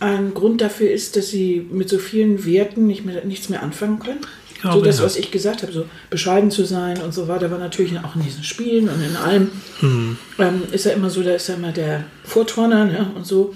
[0.01, 3.99] ein Grund dafür ist, dass sie mit so vielen Werten nicht mehr, nichts mehr anfangen
[3.99, 4.21] können?
[4.63, 5.05] glaube, so das, ja.
[5.05, 8.23] was ich gesagt habe, so bescheiden zu sein und so weiter, war natürlich auch in
[8.23, 9.51] diesen Spielen und in allem.
[9.81, 10.17] Hm.
[10.39, 13.55] Ähm, ist ja immer so, da ist ja immer der Vorturner ne, und so.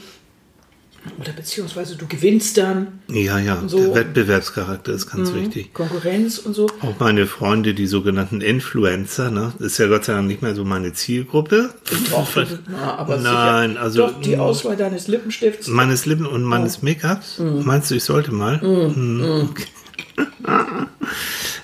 [1.21, 3.01] Oder beziehungsweise du gewinnst dann.
[3.09, 3.79] Ja, ja, So.
[3.79, 5.37] der Wettbewerbscharakter ist ganz Mhm.
[5.37, 5.73] wichtig.
[5.75, 6.67] Konkurrenz und so.
[6.83, 10.65] Auch meine Freunde, die sogenannten Influencer, ne, ist ja Gott sei Dank nicht mehr so
[10.65, 11.75] meine Zielgruppe.
[12.11, 12.29] Doch,
[12.71, 13.83] na, aber Nein, sicher.
[13.83, 15.69] also- Doch, die Auswahl deines Lippenstifts.
[15.69, 17.39] Meines Lippen und meines Make-ups?
[17.39, 18.61] Meinst du, ich sollte mal?
[18.61, 19.65] Hm, okay.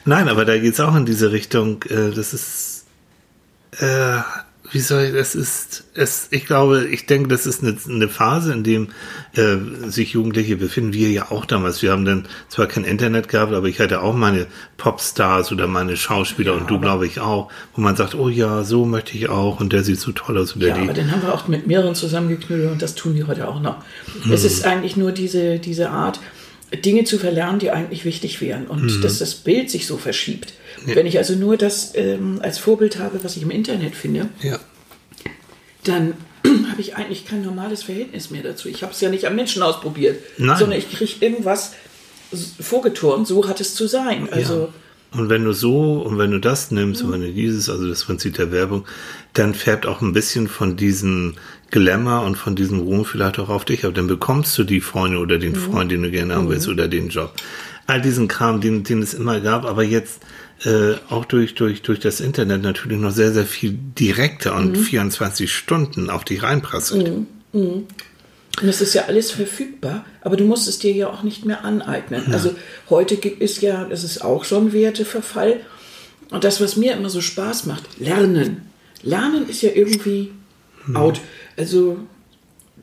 [0.05, 1.83] Nein, aber da geht es auch in diese Richtung.
[1.85, 2.85] Äh, das ist,
[3.79, 4.19] äh,
[4.73, 8.53] wie soll ich, das ist, es, ich glaube, ich denke, das ist eine, eine Phase,
[8.53, 8.89] in dem
[9.35, 9.57] äh,
[9.89, 10.93] sich Jugendliche befinden.
[10.93, 11.83] Wir ja auch damals.
[11.83, 14.47] Wir haben dann zwar kein Internet gehabt, aber ich hatte auch meine
[14.79, 18.85] Popstars oder meine Schauspieler und du, glaube ich, auch, wo man sagt, oh ja, so
[18.85, 20.81] möchte ich auch und der sieht so toll aus oder Ja, die.
[20.83, 23.77] aber den haben wir auch mit mehreren zusammengeknüllt und das tun die heute auch noch.
[24.25, 24.33] Mhm.
[24.33, 26.19] Es ist eigentlich nur diese, diese Art,
[26.77, 29.03] Dinge zu verlernen, die eigentlich wichtig wären und Mhm.
[29.03, 30.55] dass das Bild sich so verschiebt.
[30.87, 34.59] Wenn ich also nur das ähm, als Vorbild habe, was ich im Internet finde, Ja.
[35.85, 36.15] dann
[36.71, 38.69] habe ich eigentlich kein normales Verhältnis mehr dazu.
[38.69, 40.59] Ich habe es ja nicht am Menschen ausprobiert, Nein.
[40.59, 41.73] sondern ich kriege irgendwas
[42.61, 44.29] vorgeturnt, so hat es zu sein.
[44.33, 44.73] Also
[45.13, 48.05] Und wenn du so und wenn du das nimmst und wenn du dieses, also das
[48.05, 48.87] Prinzip der Werbung,
[49.35, 51.35] dann färbt auch ein bisschen von diesem
[51.73, 53.85] Glamour und von diesem Ruhm vielleicht auch auf dich.
[53.85, 56.87] Aber dann bekommst du die Freunde oder den Freund, den du gerne haben willst oder
[56.87, 57.35] den Job.
[57.89, 60.21] All diesen Kram, den, den es immer gab, aber jetzt
[60.65, 65.53] äh, auch durch, durch, durch das Internet natürlich noch sehr, sehr viel direkter und 24
[65.53, 67.09] Stunden auf dich reinprasselt.
[68.61, 71.65] Und es ist ja alles verfügbar, aber du musst es dir ja auch nicht mehr
[71.65, 72.33] aneignen.
[72.33, 72.55] Also
[72.91, 75.61] heute gibt es ja, das ist auch so ein Werteverfall.
[76.31, 78.63] Und das, was mir immer so Spaß macht, Lernen.
[79.03, 80.31] Lernen ist ja irgendwie
[80.95, 81.21] out.
[81.57, 81.99] Also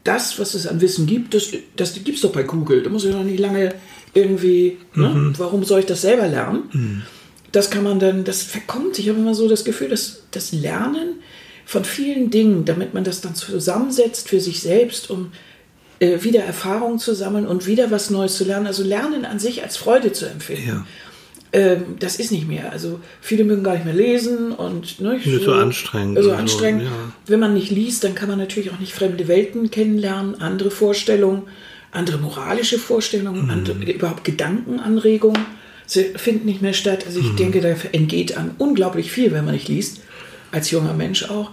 [0.04, 2.84] das, was es an Wissen gibt, das, das gibt es doch bei Google.
[2.84, 3.76] Da muss ich doch nicht lange
[4.14, 5.34] irgendwie, ne?
[5.38, 7.04] warum soll ich das selber lernen?
[7.52, 9.00] Das kann man dann, das verkommt.
[9.00, 11.16] Ich habe immer so das Gefühl, dass das Lernen
[11.66, 15.32] von vielen Dingen, damit man das dann zusammensetzt für sich selbst, um
[16.00, 18.68] äh, wieder Erfahrungen zu sammeln und wieder was Neues zu lernen.
[18.68, 20.68] Also Lernen an sich als Freude zu empfinden.
[20.68, 20.86] Ja.
[21.52, 22.72] Ähm, das ist nicht mehr.
[22.72, 26.84] Also viele mögen gar nicht mehr lesen und ne, ist so anstrengend Also so, anstrengend.
[26.84, 26.92] ja.
[27.26, 31.44] Wenn man nicht liest, dann kann man natürlich auch nicht fremde Welten kennenlernen, andere Vorstellungen,
[31.92, 33.50] andere moralische Vorstellungen, Mhm.
[33.50, 35.44] andere, überhaupt Gedankenanregungen.
[35.88, 37.06] Sie finden nicht mehr statt.
[37.08, 37.26] Also Mhm.
[37.30, 40.02] ich denke, da entgeht an unglaublich viel, wenn man nicht liest,
[40.52, 41.50] als junger Mensch auch.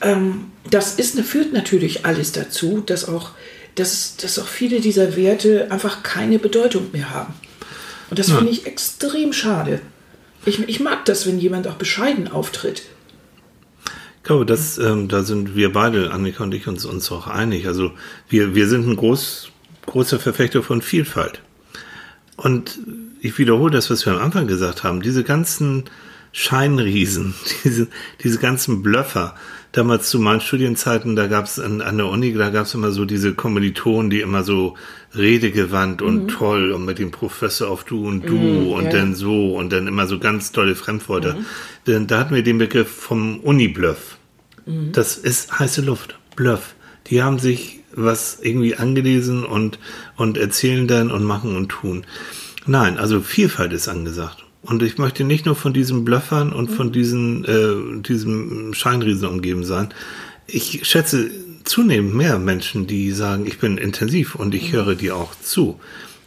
[0.00, 3.30] Ähm, das ist, führt natürlich alles dazu, dass auch,
[3.74, 7.34] dass, dass auch viele dieser Werte einfach keine Bedeutung mehr haben.
[8.10, 9.80] Und das finde ich extrem schade.
[10.44, 12.82] Ich, ich mag das, wenn jemand auch bescheiden auftritt.
[14.16, 17.66] Ich glaube, das, ähm, da sind wir beide, Annika und ich, uns, uns auch einig.
[17.66, 17.92] Also
[18.28, 19.50] wir, wir sind ein groß,
[19.86, 21.40] großer Verfechter von Vielfalt.
[22.36, 22.78] Und
[23.20, 25.02] ich wiederhole das, was wir am Anfang gesagt haben.
[25.02, 25.84] Diese ganzen
[26.32, 27.88] Scheinriesen, diese,
[28.22, 29.34] diese ganzen Blöffer.
[29.72, 32.90] Damals zu meinen Studienzeiten, da gab es an, an der Uni, da gab es immer
[32.90, 34.76] so diese Kommilitonen, die immer so
[35.14, 38.90] redegewandt und toll und mit dem Professor auf du und du und ja.
[38.90, 41.36] dann so und dann immer so ganz tolle Fremdworte.
[41.86, 44.16] Denn Da hatten wir den Begriff vom Uni-Bluff.
[44.92, 46.18] Das ist heiße Luft.
[46.36, 46.74] Bluff.
[47.06, 49.78] Die haben sich was irgendwie angelesen und,
[50.16, 52.04] und erzählen dann und machen und tun.
[52.66, 54.44] Nein, also Vielfalt ist angesagt.
[54.62, 59.64] Und ich möchte nicht nur von diesen Bluffern und von diesen, äh, diesem Scheinriesen umgeben
[59.64, 59.88] sein.
[60.46, 61.30] Ich schätze
[61.64, 65.78] zunehmend mehr Menschen, die sagen, ich bin intensiv und ich höre dir auch zu.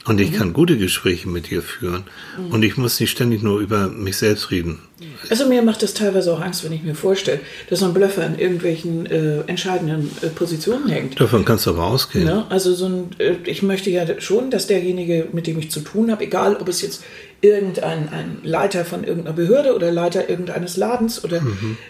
[0.05, 2.03] Und ich kann gute Gespräche mit dir führen.
[2.49, 4.79] Und ich muss nicht ständig nur über mich selbst reden.
[5.29, 8.25] Also mir macht das teilweise auch Angst, wenn ich mir vorstelle, dass so ein Blöffer
[8.25, 11.19] in irgendwelchen äh, entscheidenden äh, Positionen hängt.
[11.19, 12.25] Davon kannst du aber ausgehen.
[12.25, 12.45] Ne?
[12.49, 16.11] Also so ein, äh, ich möchte ja schon, dass derjenige, mit dem ich zu tun
[16.11, 17.03] habe, egal ob es jetzt
[17.43, 21.41] irgendein ein Leiter von irgendeiner Behörde oder Leiter irgendeines Ladens oder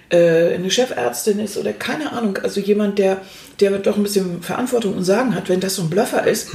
[0.10, 3.22] äh, eine Chefärztin ist oder keine Ahnung, also jemand, der,
[3.60, 6.50] der doch ein bisschen Verantwortung und Sagen hat, wenn das so ein Blöffer ist,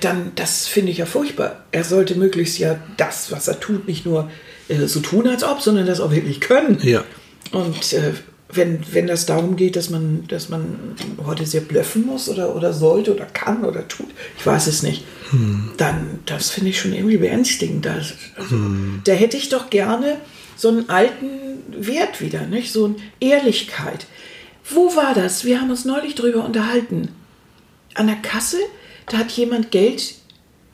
[0.00, 1.66] dann das finde ich ja furchtbar.
[1.72, 4.30] Er sollte möglichst ja das, was er tut, nicht nur
[4.68, 6.78] äh, so tun, als ob, sondern das auch wirklich können.
[6.82, 7.04] Ja.
[7.52, 8.12] Und äh,
[8.52, 12.72] wenn, wenn das darum geht, dass man, dass man heute sehr blöffen muss oder, oder
[12.72, 15.04] sollte oder kann oder tut, ich weiß es nicht,
[15.78, 17.86] dann das finde ich schon irgendwie beängstigend.
[17.86, 18.56] Das, also,
[19.04, 20.18] Da hätte ich doch gerne
[20.56, 21.28] so einen alten
[21.70, 22.72] Wert wieder, nicht?
[22.72, 24.06] so eine Ehrlichkeit.
[24.68, 25.44] Wo war das?
[25.44, 27.08] Wir haben uns neulich drüber unterhalten.
[27.94, 28.58] An der Kasse,
[29.06, 30.14] da hat jemand Geld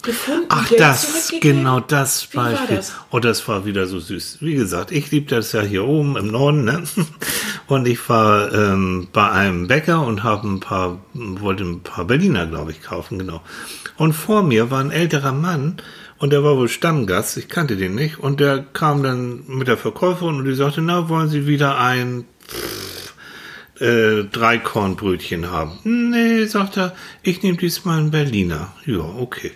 [0.03, 0.47] gefunden.
[0.49, 2.77] Ach, das, genau das Wie Beispiel.
[2.77, 2.95] das?
[3.11, 4.39] Oh, das war wieder so süß.
[4.41, 6.83] Wie gesagt, ich liebe das ja hier oben im Norden, ne?
[7.67, 12.47] Und ich war ähm, bei einem Bäcker und habe ein paar, wollte ein paar Berliner,
[12.47, 13.43] glaube ich, kaufen, genau.
[13.99, 15.77] Und vor mir war ein älterer Mann
[16.19, 18.19] und der war wohl Stammgast, ich kannte den nicht.
[18.19, 22.25] Und der kam dann mit der Verkäuferin und die sagte, na, wollen Sie wieder ein
[23.81, 25.79] äh, drei Kornbrötchen haben.
[25.85, 28.73] Nee, sagt er, ich nehme diesmal einen Berliner.
[28.85, 29.53] Ja, okay.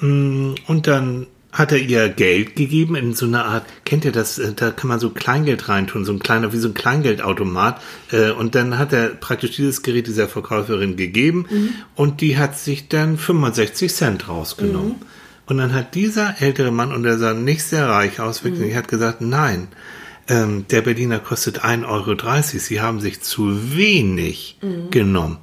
[0.00, 4.38] Mm, Und dann hat er ihr Geld gegeben in so einer Art, kennt ihr das,
[4.38, 7.80] äh, da kann man so Kleingeld reintun, so ein kleiner, wie so ein Kleingeldautomat.
[8.10, 11.46] Äh, Und dann hat er praktisch dieses Gerät dieser Verkäuferin gegeben
[11.94, 14.96] und die hat sich dann 65 Cent rausgenommen.
[15.46, 18.88] Und dann hat dieser ältere Mann, und er sah nicht sehr reich aus, wirklich, hat
[18.88, 19.68] gesagt, nein,
[20.26, 22.42] ähm, der Berliner kostet 1,30 Euro.
[22.58, 24.56] Sie haben sich zu wenig
[24.90, 25.38] genommen.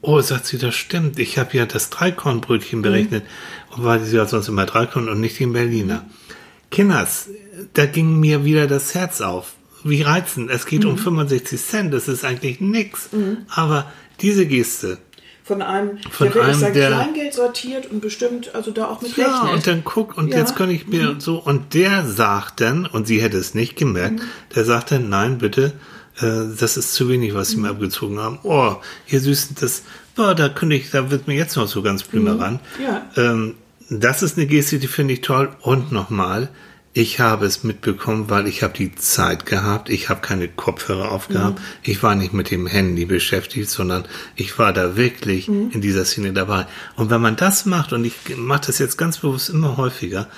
[0.00, 1.18] Oh, sagt sie, das stimmt.
[1.18, 3.24] Ich habe ja das Dreikornbrötchen berechnet,
[3.76, 6.04] weil sie ja sonst immer Dreikorn und nicht den Berliner.
[6.70, 7.28] Kinders,
[7.74, 9.52] da ging mir wieder das Herz auf.
[9.84, 10.50] Wie reizend.
[10.50, 13.10] Es geht um 65 Cent, das ist eigentlich nix.
[13.48, 14.98] Aber diese Geste,
[15.44, 19.14] Von einem, Von der einem, sein der- Kleingeld sortiert und bestimmt, also da auch mit
[19.18, 19.54] Ja, rechnet.
[19.54, 20.38] und dann guck, und Ja.
[20.38, 24.22] jetzt kann ich mir so, und der sagt dann, und sie hätte es nicht gemerkt,
[24.54, 25.74] der sagt dann, nein, bitte,
[26.18, 28.38] äh, das ist zu wenig, was sie mir abgezogen haben.
[28.42, 28.76] Oh,
[29.08, 29.82] ihr Süßen, das,
[30.16, 32.58] oh, da könnte ich, da wird mir jetzt noch so ganz blümer ran.
[32.82, 33.02] Ja.
[33.16, 33.56] Ähm,
[34.00, 35.50] das ist eine Geste, die finde ich toll.
[35.60, 36.48] Und nochmal,
[36.92, 39.88] ich habe es mitbekommen, weil ich habe die Zeit gehabt.
[39.90, 41.60] Ich habe keine Kopfhörer aufgehabt.
[41.82, 44.04] Ich war nicht mit dem Handy beschäftigt, sondern
[44.36, 46.66] ich war da wirklich in dieser Szene dabei.
[46.96, 50.28] Und wenn man das macht, und ich mache das jetzt ganz bewusst immer häufiger,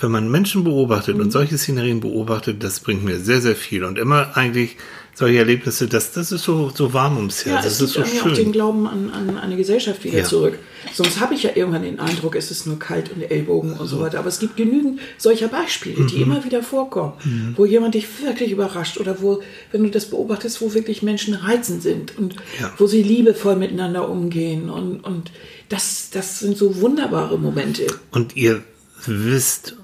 [0.00, 3.84] wenn man Menschen beobachtet und solche Szenerien beobachtet, das bringt mir sehr, sehr viel.
[3.84, 4.78] Und immer eigentlich
[5.14, 7.66] solche Erlebnisse, das, das ist so, so warm ums Ja, Herz.
[7.66, 8.52] es das ist so irgendwie auch den schön.
[8.52, 10.24] Glauben an, an eine Gesellschaft wieder Ja.
[10.24, 10.58] zurück.
[10.92, 14.00] Sonst habe ich ja irgendwann den Eindruck, es ist nur kalt und Ellbogen und so
[14.00, 14.18] weiter.
[14.18, 16.06] Aber es gibt genügend solcher Beispiele, Mhm.
[16.08, 20.60] die immer wieder vorkommen, wo jemand dich wirklich überrascht oder wo, wenn du das beobachtest,
[20.60, 22.72] wo wirklich Menschen reizend sind und Ja.
[22.78, 24.70] wo sie liebevoll miteinander umgehen.
[24.70, 25.30] Und, und
[25.68, 27.86] das, das sind so wunderbare Momente.
[28.10, 28.62] Und ihr
[29.06, 29.76] wisst,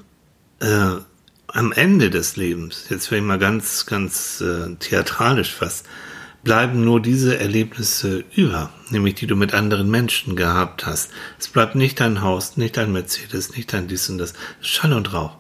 [0.61, 0.67] äh,
[1.49, 5.87] am Ende des Lebens, jetzt werde ich mal ganz, ganz äh, theatralisch fast,
[6.47, 11.11] bleiben nur diese Erlebnisse über, nämlich die du mit anderen Menschen gehabt hast.
[11.41, 14.33] Es bleibt nicht dein Haus, nicht dein Mercedes, nicht dein dies und das.
[14.61, 15.39] Schall und Rauch.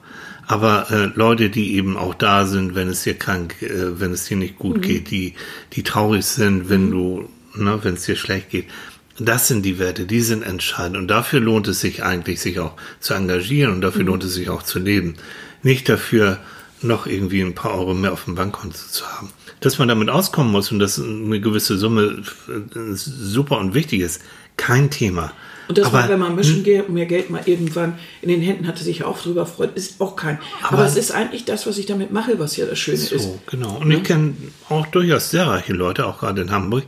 [0.48, 4.24] Aber äh, Leute, die eben auch da sind, wenn es dir krank, äh, wenn es
[4.24, 5.34] dir nicht gut geht, die,
[5.74, 8.66] die traurig sind, wenn du, ne, wenn es dir schlecht geht.
[9.20, 10.96] Das sind die Werte, die sind entscheidend.
[10.96, 14.50] Und dafür lohnt es sich eigentlich, sich auch zu engagieren und dafür lohnt es sich
[14.50, 15.14] auch zu leben.
[15.62, 16.40] Nicht dafür,
[16.82, 19.30] noch irgendwie ein paar Euro mehr auf dem Bankkonto zu haben.
[19.60, 24.20] Dass man damit auskommen muss und dass eine gewisse Summe äh, super und wichtig ist,
[24.56, 25.32] kein Thema.
[25.68, 28.66] Und dass Aber- man, wenn man bisschen Geld, mehr Geld mal irgendwann in den Händen
[28.68, 30.38] hatte, sich auch drüber freut, ist auch kein.
[30.62, 33.08] Aber, Aber- es ist eigentlich das, was ich damit mache, was ja das Schöne ist.
[33.10, 33.78] So, genau.
[33.78, 34.34] Und ich kenne
[34.68, 36.84] auch durchaus sehr reiche Leute, auch gerade in Hamburg,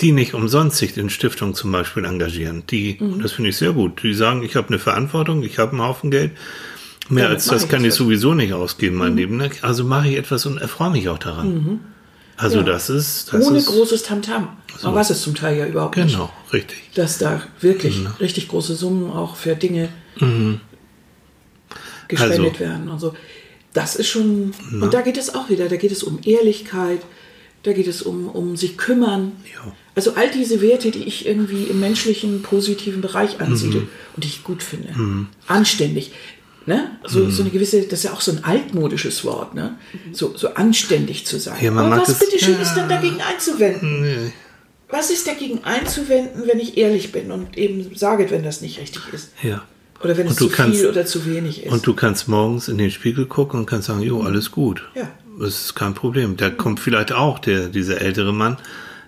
[0.00, 2.62] die nicht umsonst sich in Stiftungen zum Beispiel engagieren.
[2.70, 3.14] Die, Mhm.
[3.14, 5.82] und das finde ich sehr gut, die sagen, ich habe eine Verantwortung, ich habe einen
[5.82, 6.32] Haufen Geld.
[7.08, 7.98] Mehr als das kann ich etwas.
[7.98, 9.36] sowieso nicht ausgeben, mein Leben.
[9.36, 9.50] ne?
[9.62, 11.80] Also mache ich etwas und erfreue mich auch daran.
[12.36, 12.66] Also Mhm.
[12.66, 12.72] Ja.
[12.72, 14.48] das ist, das Ohne ist großes Tamtam.
[14.82, 16.12] Man weiß es zum Teil ja überhaupt nicht.
[16.12, 16.76] genau richtig.
[16.94, 19.88] Dass da wirklich richtig große Summen auch für Dinge
[22.08, 23.14] gespendet Also- werden und so.
[23.72, 24.52] Das ist schon.
[24.80, 25.68] Und da geht es auch wieder.
[25.68, 27.00] Da geht es um Ehrlichkeit.
[27.62, 29.32] Da geht es um, um sich kümmern.
[29.54, 29.72] Ja.
[29.94, 33.88] Also all diese Werte, die ich irgendwie im menschlichen, positiven Bereich ansiedle Mhm.
[34.14, 35.26] und die ich gut finde.
[35.46, 36.12] Anständig.
[36.66, 36.90] Ne?
[37.04, 37.30] So, Mhm.
[37.30, 39.76] so eine gewisse, das ist ja auch so ein altmodisches Wort, ne?
[40.12, 41.56] So, so anständig zu sein.
[41.62, 42.60] Ja, Aber was bitteschön ja.
[42.62, 44.02] ist denn dagegen einzuwenden?
[44.02, 44.32] Nee.
[44.88, 49.02] Was ist dagegen einzuwenden, wenn ich ehrlich bin und eben sage, wenn das nicht richtig
[49.12, 49.30] ist?
[49.42, 49.62] Ja.
[50.02, 51.72] Oder wenn es Und du zu kannst- viel oder zu wenig ist.
[51.72, 54.82] Und du kannst morgens in den Spiegel gucken und kannst sagen, jo, alles gut.
[54.96, 55.08] Ja.
[55.40, 56.36] Das ist kein Problem.
[56.36, 58.56] Da kommt vielleicht auch der, dieser ältere Mann,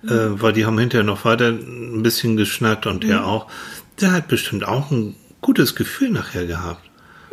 [0.05, 3.47] äh, weil die haben hinterher noch weiter ein bisschen geschnackt und der auch.
[4.01, 6.88] Der hat bestimmt auch ein gutes Gefühl nachher gehabt.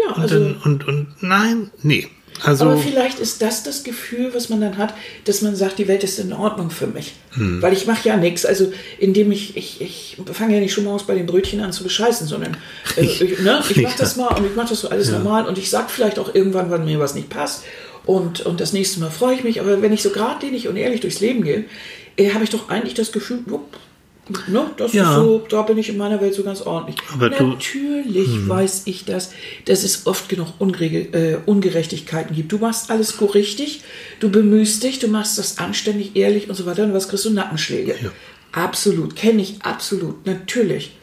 [0.07, 2.07] Ja, Und, also, dann, und, und nein, nee.
[2.43, 5.87] Also, aber vielleicht ist das das Gefühl, was man dann hat, dass man sagt, die
[5.87, 7.13] Welt ist in Ordnung für mich.
[7.31, 7.61] Hm.
[7.61, 8.45] Weil ich mache ja nichts.
[8.45, 11.83] Also indem ich, ich, ich fange ja nicht schon morgens bei den Brötchen an zu
[11.83, 12.57] bescheißen, sondern
[12.97, 15.57] äh, ich, ne, ich mache das mal und ich mache das so alles normal und
[15.57, 17.63] ich sage vielleicht auch irgendwann, wann mir was nicht passt.
[18.05, 19.61] Und, und das nächste Mal freue ich mich.
[19.61, 21.65] Aber wenn ich so geradlinig und ehrlich durchs Leben gehe,
[22.17, 23.77] äh, habe ich doch eigentlich das Gefühl, wupp,
[24.47, 25.09] ne, das Ja.
[25.11, 26.97] ist so, da bin ich in meiner Welt so ganz ordentlich.
[27.13, 29.31] Aber du- Natürlich weiß ich das,
[29.65, 32.51] dass es oft genug Unregel, äh, Ungerechtigkeiten gibt.
[32.51, 33.81] Du machst alles richtig,
[34.19, 36.83] du bemühst dich, du machst das anständig, ehrlich und so weiter.
[36.83, 37.29] Und was kriegst du?
[37.29, 37.95] Nackenschläge.
[38.01, 38.11] Ja.
[38.51, 40.95] Absolut, kenne ich absolut, natürlich.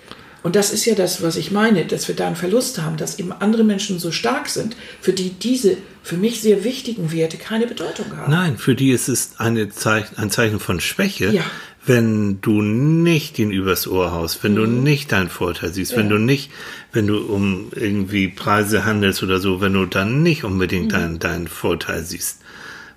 [0.42, 3.20] Und das ist ja das, was ich meine, dass wir da einen Verlust haben, dass
[3.20, 7.68] eben andere Menschen so stark sind, für die diese für mich sehr wichtigen Werte keine
[7.68, 8.28] Bedeutung haben.
[8.32, 11.42] nein, für die ist es eine Zeichen, ein Zeichen von Schwäche, Ja.
[11.84, 16.12] Wenn du nicht den übers Ohr haust, wenn du nicht deinen Vorteil siehst, wenn Mhm.
[16.12, 16.18] Ja.
[16.18, 16.50] du nicht,
[16.92, 20.90] wenn du um irgendwie Preise handelst oder so, wenn du dann nicht unbedingt Mhm.
[20.90, 22.41] deinen, deinen Vorteil siehst.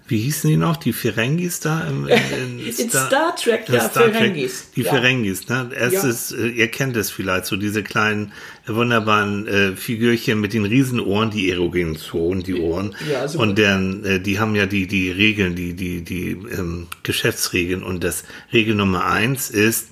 [0.08, 0.78] Wie hießen die noch?
[0.78, 4.68] Die Ferengis da im, in, in, in Star, Star, Trek, ja, Star Ferengis.
[4.76, 4.92] Die ja.
[4.92, 5.72] Ferengis, ne?
[5.76, 6.46] Erstes, ja.
[6.46, 8.32] äh, ihr kennt es vielleicht, so diese kleinen,
[8.68, 12.96] äh, wunderbaren äh, Figürchen mit den Riesenohren, die erogenen Zonen, die Ohren.
[13.12, 13.44] Ja, super.
[13.44, 17.82] Und deren, äh, die haben ja die, die Regeln, die, die, die ähm, Geschäftsregeln.
[17.82, 19.88] Und das Regel Nummer eins ist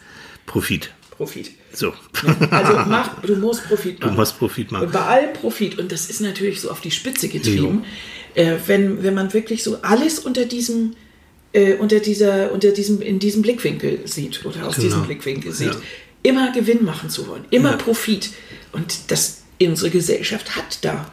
[0.46, 0.92] Profit.
[1.10, 1.52] Profit.
[1.72, 1.94] So.
[2.24, 4.12] Ja, also mach, du musst Profit machen.
[4.12, 4.86] Du musst Profit machen.
[4.86, 7.82] Und bei allem Profit, und das ist natürlich so auf die Spitze getrieben.
[7.84, 7.86] Jo
[8.36, 10.96] äh, wenn, wenn man wirklich so alles unter diesem,
[11.52, 14.88] äh, unter dieser, unter diesem, in diesem Blickwinkel sieht oder aus genau.
[14.88, 15.82] diesem Blickwinkel sieht, ja.
[16.24, 17.78] immer Gewinn machen zu wollen, immer ja.
[17.78, 18.32] Profit.
[18.72, 21.06] Und das, unsere Gesellschaft hat da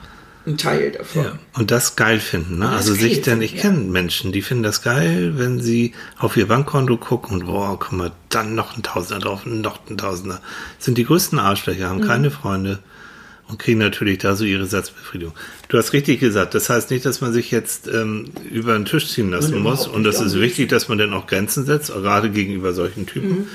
[0.46, 1.24] einen Teil davon.
[1.24, 1.38] Ja.
[1.54, 2.58] Und das geil finden.
[2.58, 2.68] Ne?
[2.68, 3.62] Also sich denn, ich ja.
[3.62, 7.92] kenne Menschen, die finden das geil, wenn sie auf ihr Bankkonto gucken und boah, guck
[7.92, 10.40] mal, dann noch ein Tausender drauf, noch ein Tausender.
[10.78, 12.06] Sind die größten Arschlöcher, haben mhm.
[12.06, 12.78] keine Freunde
[13.50, 15.34] und kriegen natürlich da so ihre Satzbefriedigung.
[15.68, 19.08] Du hast richtig gesagt, das heißt nicht, dass man sich jetzt ähm, über den Tisch
[19.08, 19.86] ziehen lassen und muss.
[19.86, 23.30] Und das ist wichtig, dass man dann auch Grenzen setzt, gerade gegenüber solchen Typen.
[23.30, 23.46] Mhm.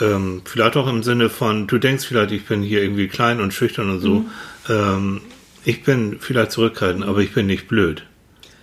[0.00, 3.54] Ähm, vielleicht auch im Sinne von, du denkst vielleicht, ich bin hier irgendwie klein und
[3.54, 4.14] schüchtern und so.
[4.14, 4.30] Mhm.
[4.68, 5.20] Ähm,
[5.64, 8.02] ich bin vielleicht zurückhaltend, aber ich bin nicht blöd.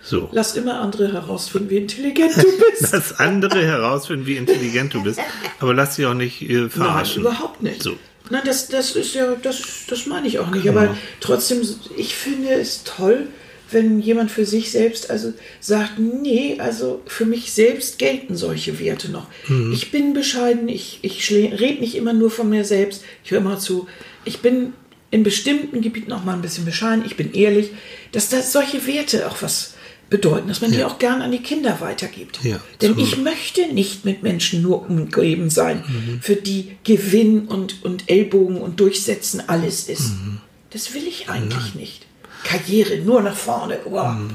[0.02, 0.28] So.
[0.32, 2.92] Lass immer andere herausfinden, wie intelligent du bist.
[2.92, 5.18] lass andere herausfinden, wie intelligent du bist.
[5.60, 7.22] Aber lass sie auch nicht äh, verarschen.
[7.22, 7.82] Nein, überhaupt nicht.
[7.82, 7.96] So.
[8.30, 10.68] Nein, das, das ist ja, das, das meine ich auch nicht.
[10.68, 10.96] Aber ja.
[11.20, 11.60] trotzdem,
[11.96, 13.28] ich finde es toll,
[13.70, 19.10] wenn jemand für sich selbst also sagt, nee, also für mich selbst gelten solche Werte
[19.10, 19.26] noch.
[19.48, 19.72] Mhm.
[19.72, 23.58] Ich bin bescheiden, ich, ich rede nicht immer nur von mir selbst, ich höre immer
[23.58, 23.88] zu.
[24.24, 24.72] Ich bin
[25.10, 27.70] in bestimmten Gebieten auch mal ein bisschen bescheiden, ich bin ehrlich,
[28.12, 29.73] dass das solche Werte auch was
[30.10, 30.78] bedeuten, dass man ja.
[30.78, 32.40] die auch gern an die Kinder weitergibt.
[32.44, 36.20] Ja, Denn ich möchte nicht mit Menschen nur umgeben sein, mhm.
[36.20, 40.10] für die Gewinn und, und Ellbogen und Durchsetzen alles ist.
[40.10, 40.40] Mhm.
[40.70, 41.80] Das will ich eigentlich Nein.
[41.80, 42.06] nicht.
[42.44, 43.78] Karriere nur nach vorne.
[43.84, 44.14] Wow.
[44.14, 44.30] Mhm.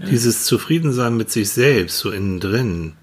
[0.00, 0.06] Ja.
[0.06, 2.94] Dieses Zufriedensein mit sich selbst, so innen drin,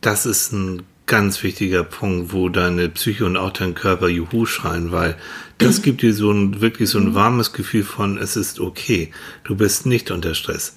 [0.00, 4.92] das ist ein ganz wichtiger Punkt, wo deine Psyche und auch dein Körper Juhu schreien,
[4.92, 5.16] weil
[5.56, 7.14] das gibt dir so ein wirklich so ein mhm.
[7.14, 9.10] warmes Gefühl von, es ist okay.
[9.44, 10.76] Du bist nicht unter Stress.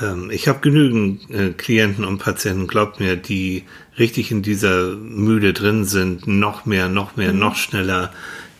[0.00, 3.64] Ähm, ich habe genügend äh, Klienten und Patienten, glaubt mir, die
[3.98, 7.38] richtig in dieser Mühle drin sind, noch mehr, noch mehr, mhm.
[7.38, 8.12] noch schneller,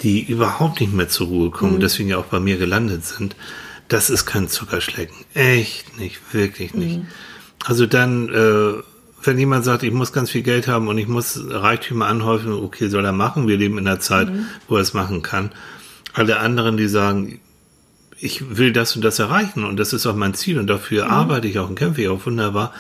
[0.02, 1.80] die überhaupt nicht mehr zur Ruhe kommen, mhm.
[1.80, 3.36] deswegen ja auch bei mir gelandet sind.
[3.88, 5.16] Das ist kein Zuckerschlecken.
[5.34, 6.98] Echt nicht, wirklich nicht.
[6.98, 7.06] Mhm.
[7.64, 8.82] Also dann, äh,
[9.22, 12.88] wenn jemand sagt, ich muss ganz viel Geld haben und ich muss Reichtümer anhäufen, okay,
[12.88, 13.48] soll er machen.
[13.48, 14.46] Wir leben in einer Zeit, mhm.
[14.68, 15.50] wo er es machen kann.
[16.12, 17.40] Alle anderen, die sagen,
[18.24, 21.10] ich will das und das erreichen und das ist auch mein Ziel und dafür mhm.
[21.10, 22.72] arbeite ich auch und kämpfe ich auch wunderbar.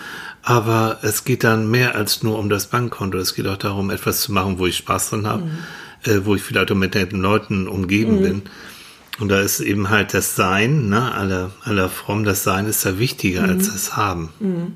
[0.42, 3.18] Aber es geht dann mehr als nur um das Bankkonto.
[3.18, 6.10] Es geht auch darum, etwas zu machen, wo ich Spaß dran habe, mhm.
[6.10, 8.22] äh, wo ich vielleicht auch mit netten Leuten umgeben mhm.
[8.22, 8.42] bin.
[9.20, 12.98] Und da ist eben halt das Sein, ne, aller, aller Fromm, das Sein ist da
[12.98, 13.50] wichtiger mhm.
[13.50, 14.30] als das Haben.
[14.40, 14.72] Mhm.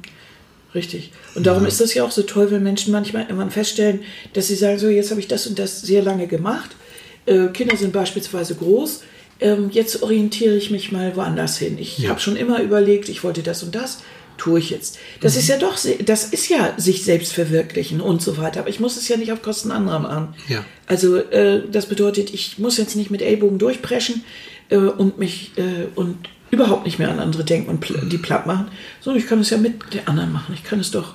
[0.75, 1.13] Richtig.
[1.35, 1.69] Und darum ja.
[1.69, 4.01] ist das ja auch so toll, wenn Menschen manchmal immer feststellen,
[4.35, 6.77] dass sie sagen, so jetzt habe ich das und das sehr lange gemacht.
[7.25, 9.03] Äh, Kinder sind beispielsweise groß
[9.41, 11.79] ähm, jetzt orientiere ich mich mal woanders hin.
[11.79, 12.11] Ich ja.
[12.11, 13.99] habe schon immer überlegt, ich wollte das und das,
[14.37, 14.99] tue ich jetzt.
[15.21, 15.41] Das mhm.
[15.41, 18.61] ist ja doch, das ist ja sich selbst verwirklichen und so weiter.
[18.61, 20.35] Aber ich muss es ja nicht auf Kosten anderer machen.
[20.49, 20.65] Ja.
[20.87, 24.25] Also äh, das bedeutet, ich muss jetzt nicht mit Ellbogen durchpreschen
[24.71, 26.17] äh, und mich äh, und
[26.51, 28.69] überhaupt nicht mehr an andere denken und pl die platt machen,
[29.01, 30.55] sondern ich kann es ja mit der anderen machen.
[30.55, 31.15] Ich kann es doch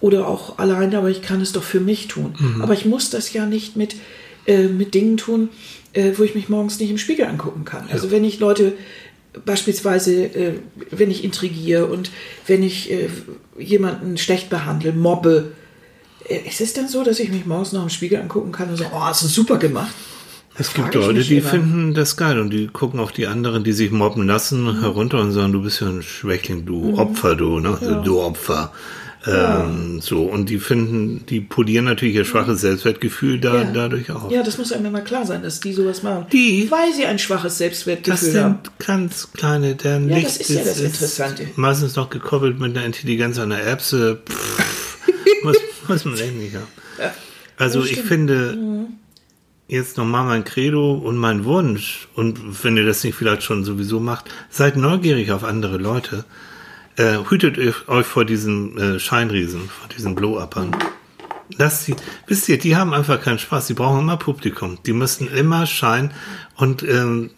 [0.00, 2.34] oder auch alleine, aber ich kann es doch für mich tun.
[2.38, 2.62] Mhm.
[2.62, 3.96] Aber ich muss das ja nicht mit,
[4.46, 5.48] äh, mit Dingen tun,
[5.94, 7.88] äh, wo ich mich morgens nicht im Spiegel angucken kann.
[7.90, 8.74] Also wenn ich Leute
[9.44, 10.52] beispielsweise, äh,
[10.90, 12.10] wenn ich intrigiere und
[12.46, 13.08] wenn ich äh,
[13.58, 15.52] jemanden schlecht behandle, mobbe,
[16.28, 18.76] äh, ist es dann so, dass ich mich morgens noch im Spiegel angucken kann und
[18.76, 19.94] so, oh, hast du super gemacht?
[20.56, 21.48] Es gibt Leute, die immer.
[21.48, 24.80] finden das geil und die gucken auf die anderen, die sich mobben lassen, mhm.
[24.80, 26.94] herunter und sagen, du bist ja ein Schwächling, du mhm.
[26.94, 27.76] Opfer, du, ne?
[27.80, 28.00] Ja.
[28.02, 28.72] Du Opfer.
[29.26, 33.70] Ähm, so, und die finden, die polieren natürlich ihr schwaches Selbstwertgefühl da, ja.
[33.72, 34.30] dadurch auch.
[34.30, 36.26] Ja, das muss einem immer klar sein, dass die sowas machen.
[36.30, 38.58] Die, weil sie ein schwaches Selbstwertgefühl haben.
[38.62, 41.46] Das sind ganz kleine, deren ja, Licht das ist, ist ja das Interessante.
[41.56, 44.20] meistens noch gekoppelt mit einer Intelligenz einer Erbse.
[45.42, 45.56] muss,
[45.88, 46.66] muss man echt nicht haben.
[46.98, 47.14] Ja,
[47.56, 48.86] also ich finde, mhm.
[49.68, 54.00] jetzt nochmal mein Credo und mein Wunsch, und wenn ihr das nicht vielleicht schon sowieso
[54.00, 56.24] macht, seid neugierig auf andere Leute.
[56.96, 60.76] Äh, hütet euch vor diesen äh, Scheinriesen, vor diesen Blow-Uppern.
[61.56, 63.66] Lasst sie, wisst ihr, die haben einfach keinen Spaß.
[63.66, 64.78] Die brauchen immer Publikum.
[64.86, 66.12] Die müssen immer Schein.
[66.56, 67.30] Und ähm,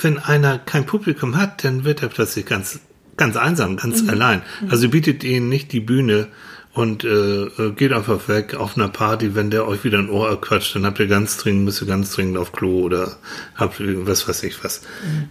[0.00, 2.80] wenn einer kein Publikum hat, dann wird er plötzlich ganz,
[3.16, 4.10] ganz einsam, ganz mhm.
[4.10, 4.42] allein.
[4.68, 6.28] Also bietet ihnen nicht die Bühne
[6.72, 10.28] und äh, äh, geht einfach weg auf einer Party, wenn der euch wieder ein Ohr
[10.28, 13.16] erquatscht, dann habt ihr ganz dringend, müsst ihr ganz dringend auf Klo oder
[13.56, 14.82] habt was weiß ich was,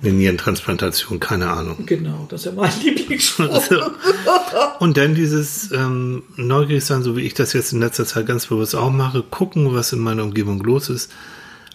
[0.01, 1.85] eine Nierentransplantation, keine Ahnung.
[1.85, 3.61] Genau, das ist ja mein Lieblingsspruch.
[3.61, 3.81] So.
[4.79, 8.47] Und dann dieses ähm, neugierig sein, so wie ich das jetzt in letzter Zeit ganz
[8.47, 11.09] bewusst auch mache, gucken, was in meiner Umgebung los ist.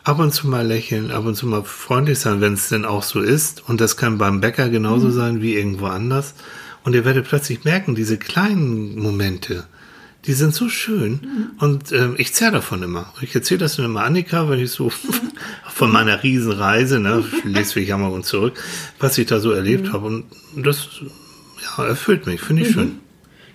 [0.03, 3.03] Ab und zu mal lächeln, ab und zu mal freundlich sein, wenn es denn auch
[3.03, 3.67] so ist.
[3.67, 6.35] Und das kann beim Bäcker genauso sein wie irgendwo anders.
[6.85, 9.65] Und ihr werdet plötzlich merken, diese kleinen Momente,
[10.27, 11.51] die sind so schön.
[11.59, 13.13] Und ähm, ich zerre davon immer.
[13.21, 14.91] Ich erzähle das dann immer Annika, wenn ich so
[15.75, 18.63] von meiner Riesenreise, ne, Schleswig, Hamburg und zurück,
[18.99, 20.07] was ich da so erlebt habe.
[20.07, 20.25] Und
[20.57, 20.89] das
[21.79, 23.01] ja, erfüllt mich, finde ich schön.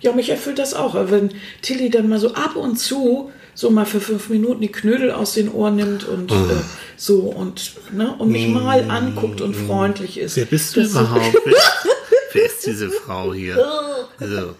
[0.00, 0.94] Ja, mich erfüllt das auch.
[1.10, 1.30] Wenn
[1.62, 5.34] Tilly dann mal so ab und zu so mal für fünf Minuten die Knödel aus
[5.34, 6.34] den Ohren nimmt und äh,
[6.96, 10.36] so und, ne, und mich mal anguckt und freundlich ist.
[10.36, 11.36] Wer bist du Das- überhaupt?
[12.32, 13.56] wer, ist diese Frau hier?
[14.18, 14.54] So,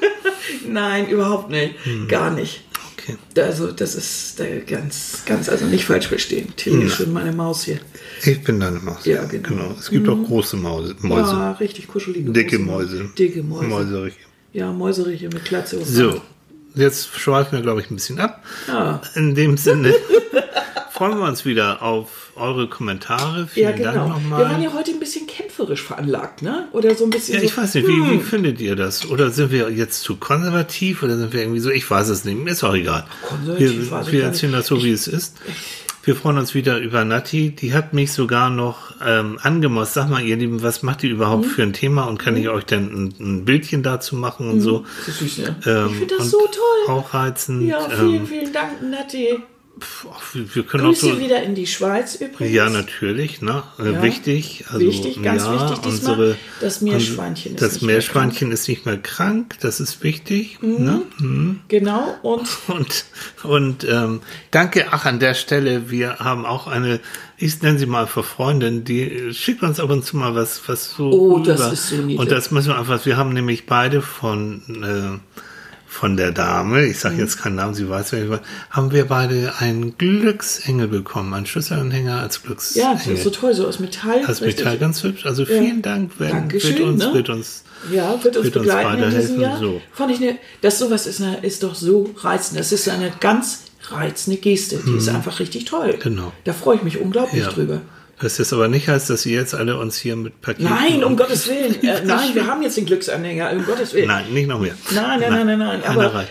[0.68, 1.74] Nein, überhaupt nicht.
[1.84, 2.08] Hm.
[2.08, 2.64] Gar nicht.
[2.92, 3.16] okay.
[3.40, 6.52] Also, das ist ganz, ganz, also nicht falsch verstehen.
[6.56, 7.80] Tilly ist schon meine Maus hier.
[8.24, 9.04] Ich bin deine Maus.
[9.04, 9.74] Ja, genau.
[9.78, 10.96] Es gibt auch große Mäuse.
[11.00, 11.32] Mäuse.
[11.32, 13.10] Ja, richtig kuschelige Dicke Mäuse.
[13.18, 13.66] Dicke Mäuse.
[13.66, 14.14] Mäuserich.
[14.52, 16.20] Ja, Mäuseriche mit Klatze und So,
[16.74, 18.44] jetzt schweifen wir, glaube ich, ein bisschen ab.
[18.66, 19.00] Ja.
[19.14, 19.94] In dem Sinne
[20.92, 23.46] freuen wir uns wieder auf eure Kommentare.
[23.46, 23.92] Vielen Ja, genau.
[23.92, 24.44] Dank Wir nochmal.
[24.44, 26.68] waren ja heute ein bisschen kämpferisch veranlagt, ne?
[26.72, 27.34] Oder so ein bisschen.
[27.34, 29.08] Ja, so, ich weiß nicht, wie, hm, wie findet ihr das?
[29.08, 31.70] Oder sind wir jetzt zu konservativ oder sind wir irgendwie so?
[31.70, 33.04] Ich weiß es nicht, mir ist auch egal.
[33.22, 35.36] Konservativ wir wir erzählen das so, wie es ist.
[36.02, 37.50] Wir freuen uns wieder über Nati.
[37.50, 39.92] Die hat mich sogar noch ähm, angemost.
[39.92, 41.50] Sag mal, ihr Lieben, was macht ihr überhaupt Mhm.
[41.50, 42.04] für ein Thema?
[42.04, 44.86] Und kann ich euch denn ein, ein Bildchen dazu machen und so?
[45.06, 45.56] Das ist süß, ne?
[45.66, 46.94] Ähm, ich finde das so toll.
[46.96, 47.68] Auch reizend.
[47.68, 49.40] Ja, vielen, ähm, vielen Dank, Nati.
[50.12, 51.20] Ach, wir können auch Grüße so.
[51.20, 52.54] wieder in die Schweiz übrigens.
[52.54, 53.62] Ja, natürlich, ne?
[53.78, 54.02] Äh, Ja.
[54.02, 54.64] Wichtig.
[54.68, 56.12] Also, Wichtig, ganz ja, wichtig diesmal.
[56.12, 60.58] Unsere, Das Meerschweinchen ist das nicht mehr Meerschweinchen ist nicht mehr krank, das ist wichtig.
[60.62, 61.02] Ne?
[61.68, 63.04] Genau, und Und,
[63.42, 64.20] und ähm,
[64.50, 67.00] danke, ach, an der Stelle, wir haben auch eine,
[67.36, 70.92] ich nenne sie mal für Freundin, die schickt uns ab und zu mal was, was
[70.92, 71.10] so.
[71.10, 72.18] Oh, das ist so niedlich.
[72.18, 75.36] Und das müssen wir einfach, wir haben nämlich beide von, äh,
[75.90, 77.00] von der Dame, ich Mhm.
[77.00, 81.34] sage jetzt keinen Namen, sie weiß, wer ich war, haben wir beide einen Glücksengel bekommen,
[81.34, 82.88] einen Schlüsselanhänger als Glücksengel.
[82.88, 84.24] ja, das ist so toll, so aus Metall.
[84.24, 84.64] Als richtig.
[84.64, 85.26] Metall ganz hübsch.
[85.26, 87.14] Also vielen Dank, wenn, Dankeschön, wird uns, ne?
[87.14, 89.58] wird uns, Ja, wird uns wird uns begleiten in weiterhelfen, diesem Jahr.
[89.58, 89.82] so.
[89.92, 92.60] Fand ich ne, das sowas ist, eine, ist doch so reizend.
[92.60, 94.78] Das ist eine ganz reizende Geste.
[94.86, 95.94] Die ist einfach richtig toll.
[95.96, 96.00] Mhm.
[96.00, 96.32] Genau.
[96.44, 97.50] Da freue ich mich unglaublich ja.
[97.50, 97.80] drüber.
[98.20, 100.68] Das jetzt aber nicht heißt, dass ihr jetzt alle uns hier mit Paketen.
[100.70, 101.74] Nein, um Gottes Willen.
[101.82, 104.08] Äh, nein, wir haben jetzt den Glücksanhänger, um Gottes Willen.
[104.08, 104.74] Nein, nicht noch mehr.
[104.94, 105.82] Nein, nein, nein, nein, nein.
[105.82, 106.24] Einer Aber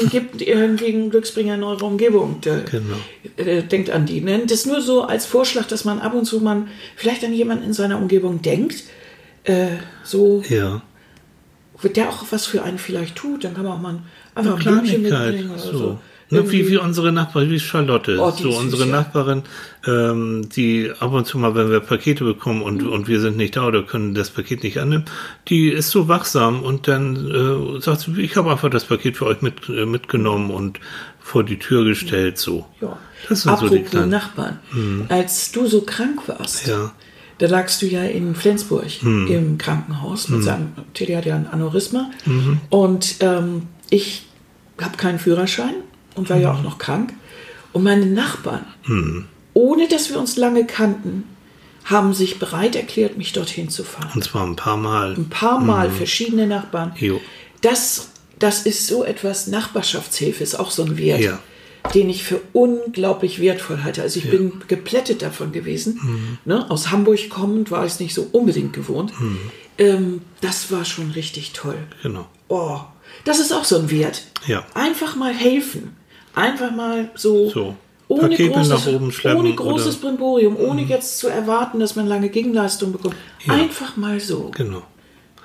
[0.00, 2.40] ihm gibt hingegen Glücksbringer in eure Umgebung.
[2.42, 2.96] Der, Genau.
[3.36, 4.20] äh, denkt an die.
[4.20, 4.42] Ne?
[4.46, 7.64] Das ist nur so als Vorschlag, dass man ab und zu man vielleicht an jemanden
[7.64, 8.84] in seiner Umgebung denkt.
[9.44, 9.66] Äh,
[10.04, 10.82] so, Ja.
[11.82, 13.42] der auch was für einen vielleicht tut.
[13.44, 13.98] Dann kann man auch mal
[14.36, 15.72] einfach ein Blümchen mitbringen oder So.
[15.78, 15.98] so.
[16.28, 18.18] Ne, wie, wie unsere Nachbarin, wie Charlotte.
[18.18, 18.96] Oh, so ist süß, unsere ja.
[18.96, 19.42] Nachbarin,
[19.86, 22.88] ähm, die ab und zu mal, wenn wir Pakete bekommen und, Mhm.
[22.92, 25.04] und wir sind nicht da oder können das Paket nicht annehmen,
[25.46, 29.26] die ist so wachsam und dann äh, sagt sie, ich habe einfach das Paket für
[29.26, 30.80] euch mit, äh, mitgenommen und
[31.20, 32.38] vor die Tür gestellt.
[32.38, 32.66] So.
[32.80, 32.98] Ja.
[33.28, 34.10] Das sind Apropos so die kleinen.
[34.10, 34.58] Nachbarn.
[35.08, 36.92] Als du so krank warst, Ja.
[37.38, 39.26] da lagst du ja in Flensburg Hm.
[39.28, 42.10] im Krankenhaus mit seinem, Teddy hat ja ein Aneurysma.
[42.24, 42.60] Mhm.
[42.68, 44.26] Und ähm, ich
[44.80, 45.74] habe keinen Führerschein
[46.16, 46.58] und war ja Mhm.
[46.58, 47.12] auch noch krank.
[47.72, 49.26] Und meine Nachbarn, Hm.
[49.54, 51.24] ohne dass wir uns lange kannten,
[51.84, 54.10] haben sich bereit erklärt, mich dorthin zu fahren.
[54.14, 55.14] Und zwar ein paar Mal.
[55.16, 56.92] Ein paar Mal verschiedene Nachbarn.
[56.98, 57.06] Mhm.
[57.06, 57.20] Jo.
[57.60, 58.08] Das,
[58.38, 61.38] das ist so etwas, Nachbarschaftshilfe ist auch so ein Wert, Ja.
[61.94, 64.02] den ich für unglaublich wertvoll halte.
[64.02, 66.00] Also ich bin geplättet davon gewesen.
[66.02, 66.38] Mhm.
[66.44, 66.68] Ne?
[66.70, 69.12] Aus Hamburg kommend war ich es nicht so unbedingt gewohnt.
[69.20, 69.38] Mhm.
[69.78, 71.76] Ähm, das war schon richtig toll.
[72.02, 72.26] Genau.
[72.48, 72.80] Oh,
[73.24, 74.22] das ist auch so ein Wert.
[74.46, 74.64] Ja.
[74.74, 75.94] Einfach mal helfen.
[76.36, 77.74] Einfach mal so, So.
[78.08, 78.86] ohne, großes,
[79.34, 80.00] ohne großes Mhm.
[80.02, 83.16] Brimborium, ohne jetzt zu erwarten, dass man lange Gegenleistung bekommt.
[83.44, 83.54] Ja.
[83.54, 84.52] Einfach mal so.
[84.54, 84.82] Genau.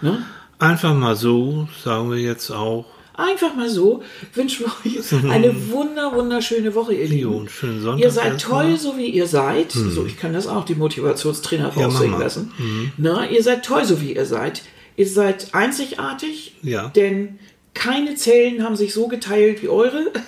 [0.02, 0.24] Ne?
[0.60, 2.86] Einfach mal so, sagen wir jetzt auch.
[3.14, 4.02] Einfach mal so
[4.34, 7.48] wünschen wir euch eine wunder, wunderschöne Woche, ihr Lieben.
[7.50, 8.04] schönen Sonntag.
[8.04, 9.72] Ihr seid toll, so wie ihr seid.
[9.72, 12.20] So, ich kann das auch, die Motivationstrainer Ja, mal.
[12.20, 12.52] lassen.
[12.98, 14.62] Na, ihr seid toll, so wie ihr seid.
[14.98, 16.90] Ihr seid einzigartig, Ja.
[16.90, 17.40] denn
[17.74, 20.12] keine Zellen haben sich so geteilt wie eure.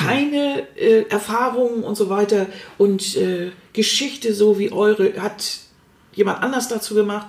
[0.00, 2.46] keine äh, Erfahrungen und so weiter
[2.78, 5.58] und äh, Geschichte so wie eure hat
[6.14, 7.26] jemand anders dazu gemacht,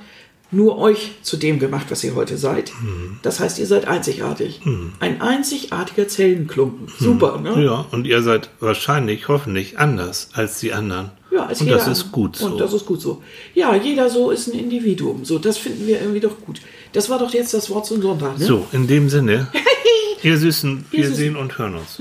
[0.54, 2.72] nur euch zu dem gemacht, was ihr heute seid.
[2.82, 3.20] Mhm.
[3.22, 4.62] Das heißt, ihr seid einzigartig.
[5.00, 6.88] Ein einzigartiger Zellenklumpen.
[7.00, 7.64] Super, ne?
[7.64, 11.12] Ja, und ihr seid wahrscheinlich, hoffentlich anders als die anderen.
[11.32, 12.48] Ja, als und jeder das ist gut so.
[12.48, 13.24] Und das ist gut so.
[13.54, 15.24] Ja, jeder so ist ein Individuum.
[15.24, 16.62] So, das finden wir irgendwie doch gut.
[16.92, 18.46] Das war doch jetzt das Wort zum Sonntag, ne?
[18.46, 19.48] so, in dem Sinne,
[20.24, 22.00] Ihr Süßen, wir sehen und hören uns.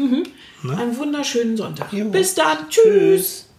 [0.69, 1.89] Einen wunderschönen Sonntag.
[1.91, 2.69] Bis dann.
[2.69, 3.50] Tschüss.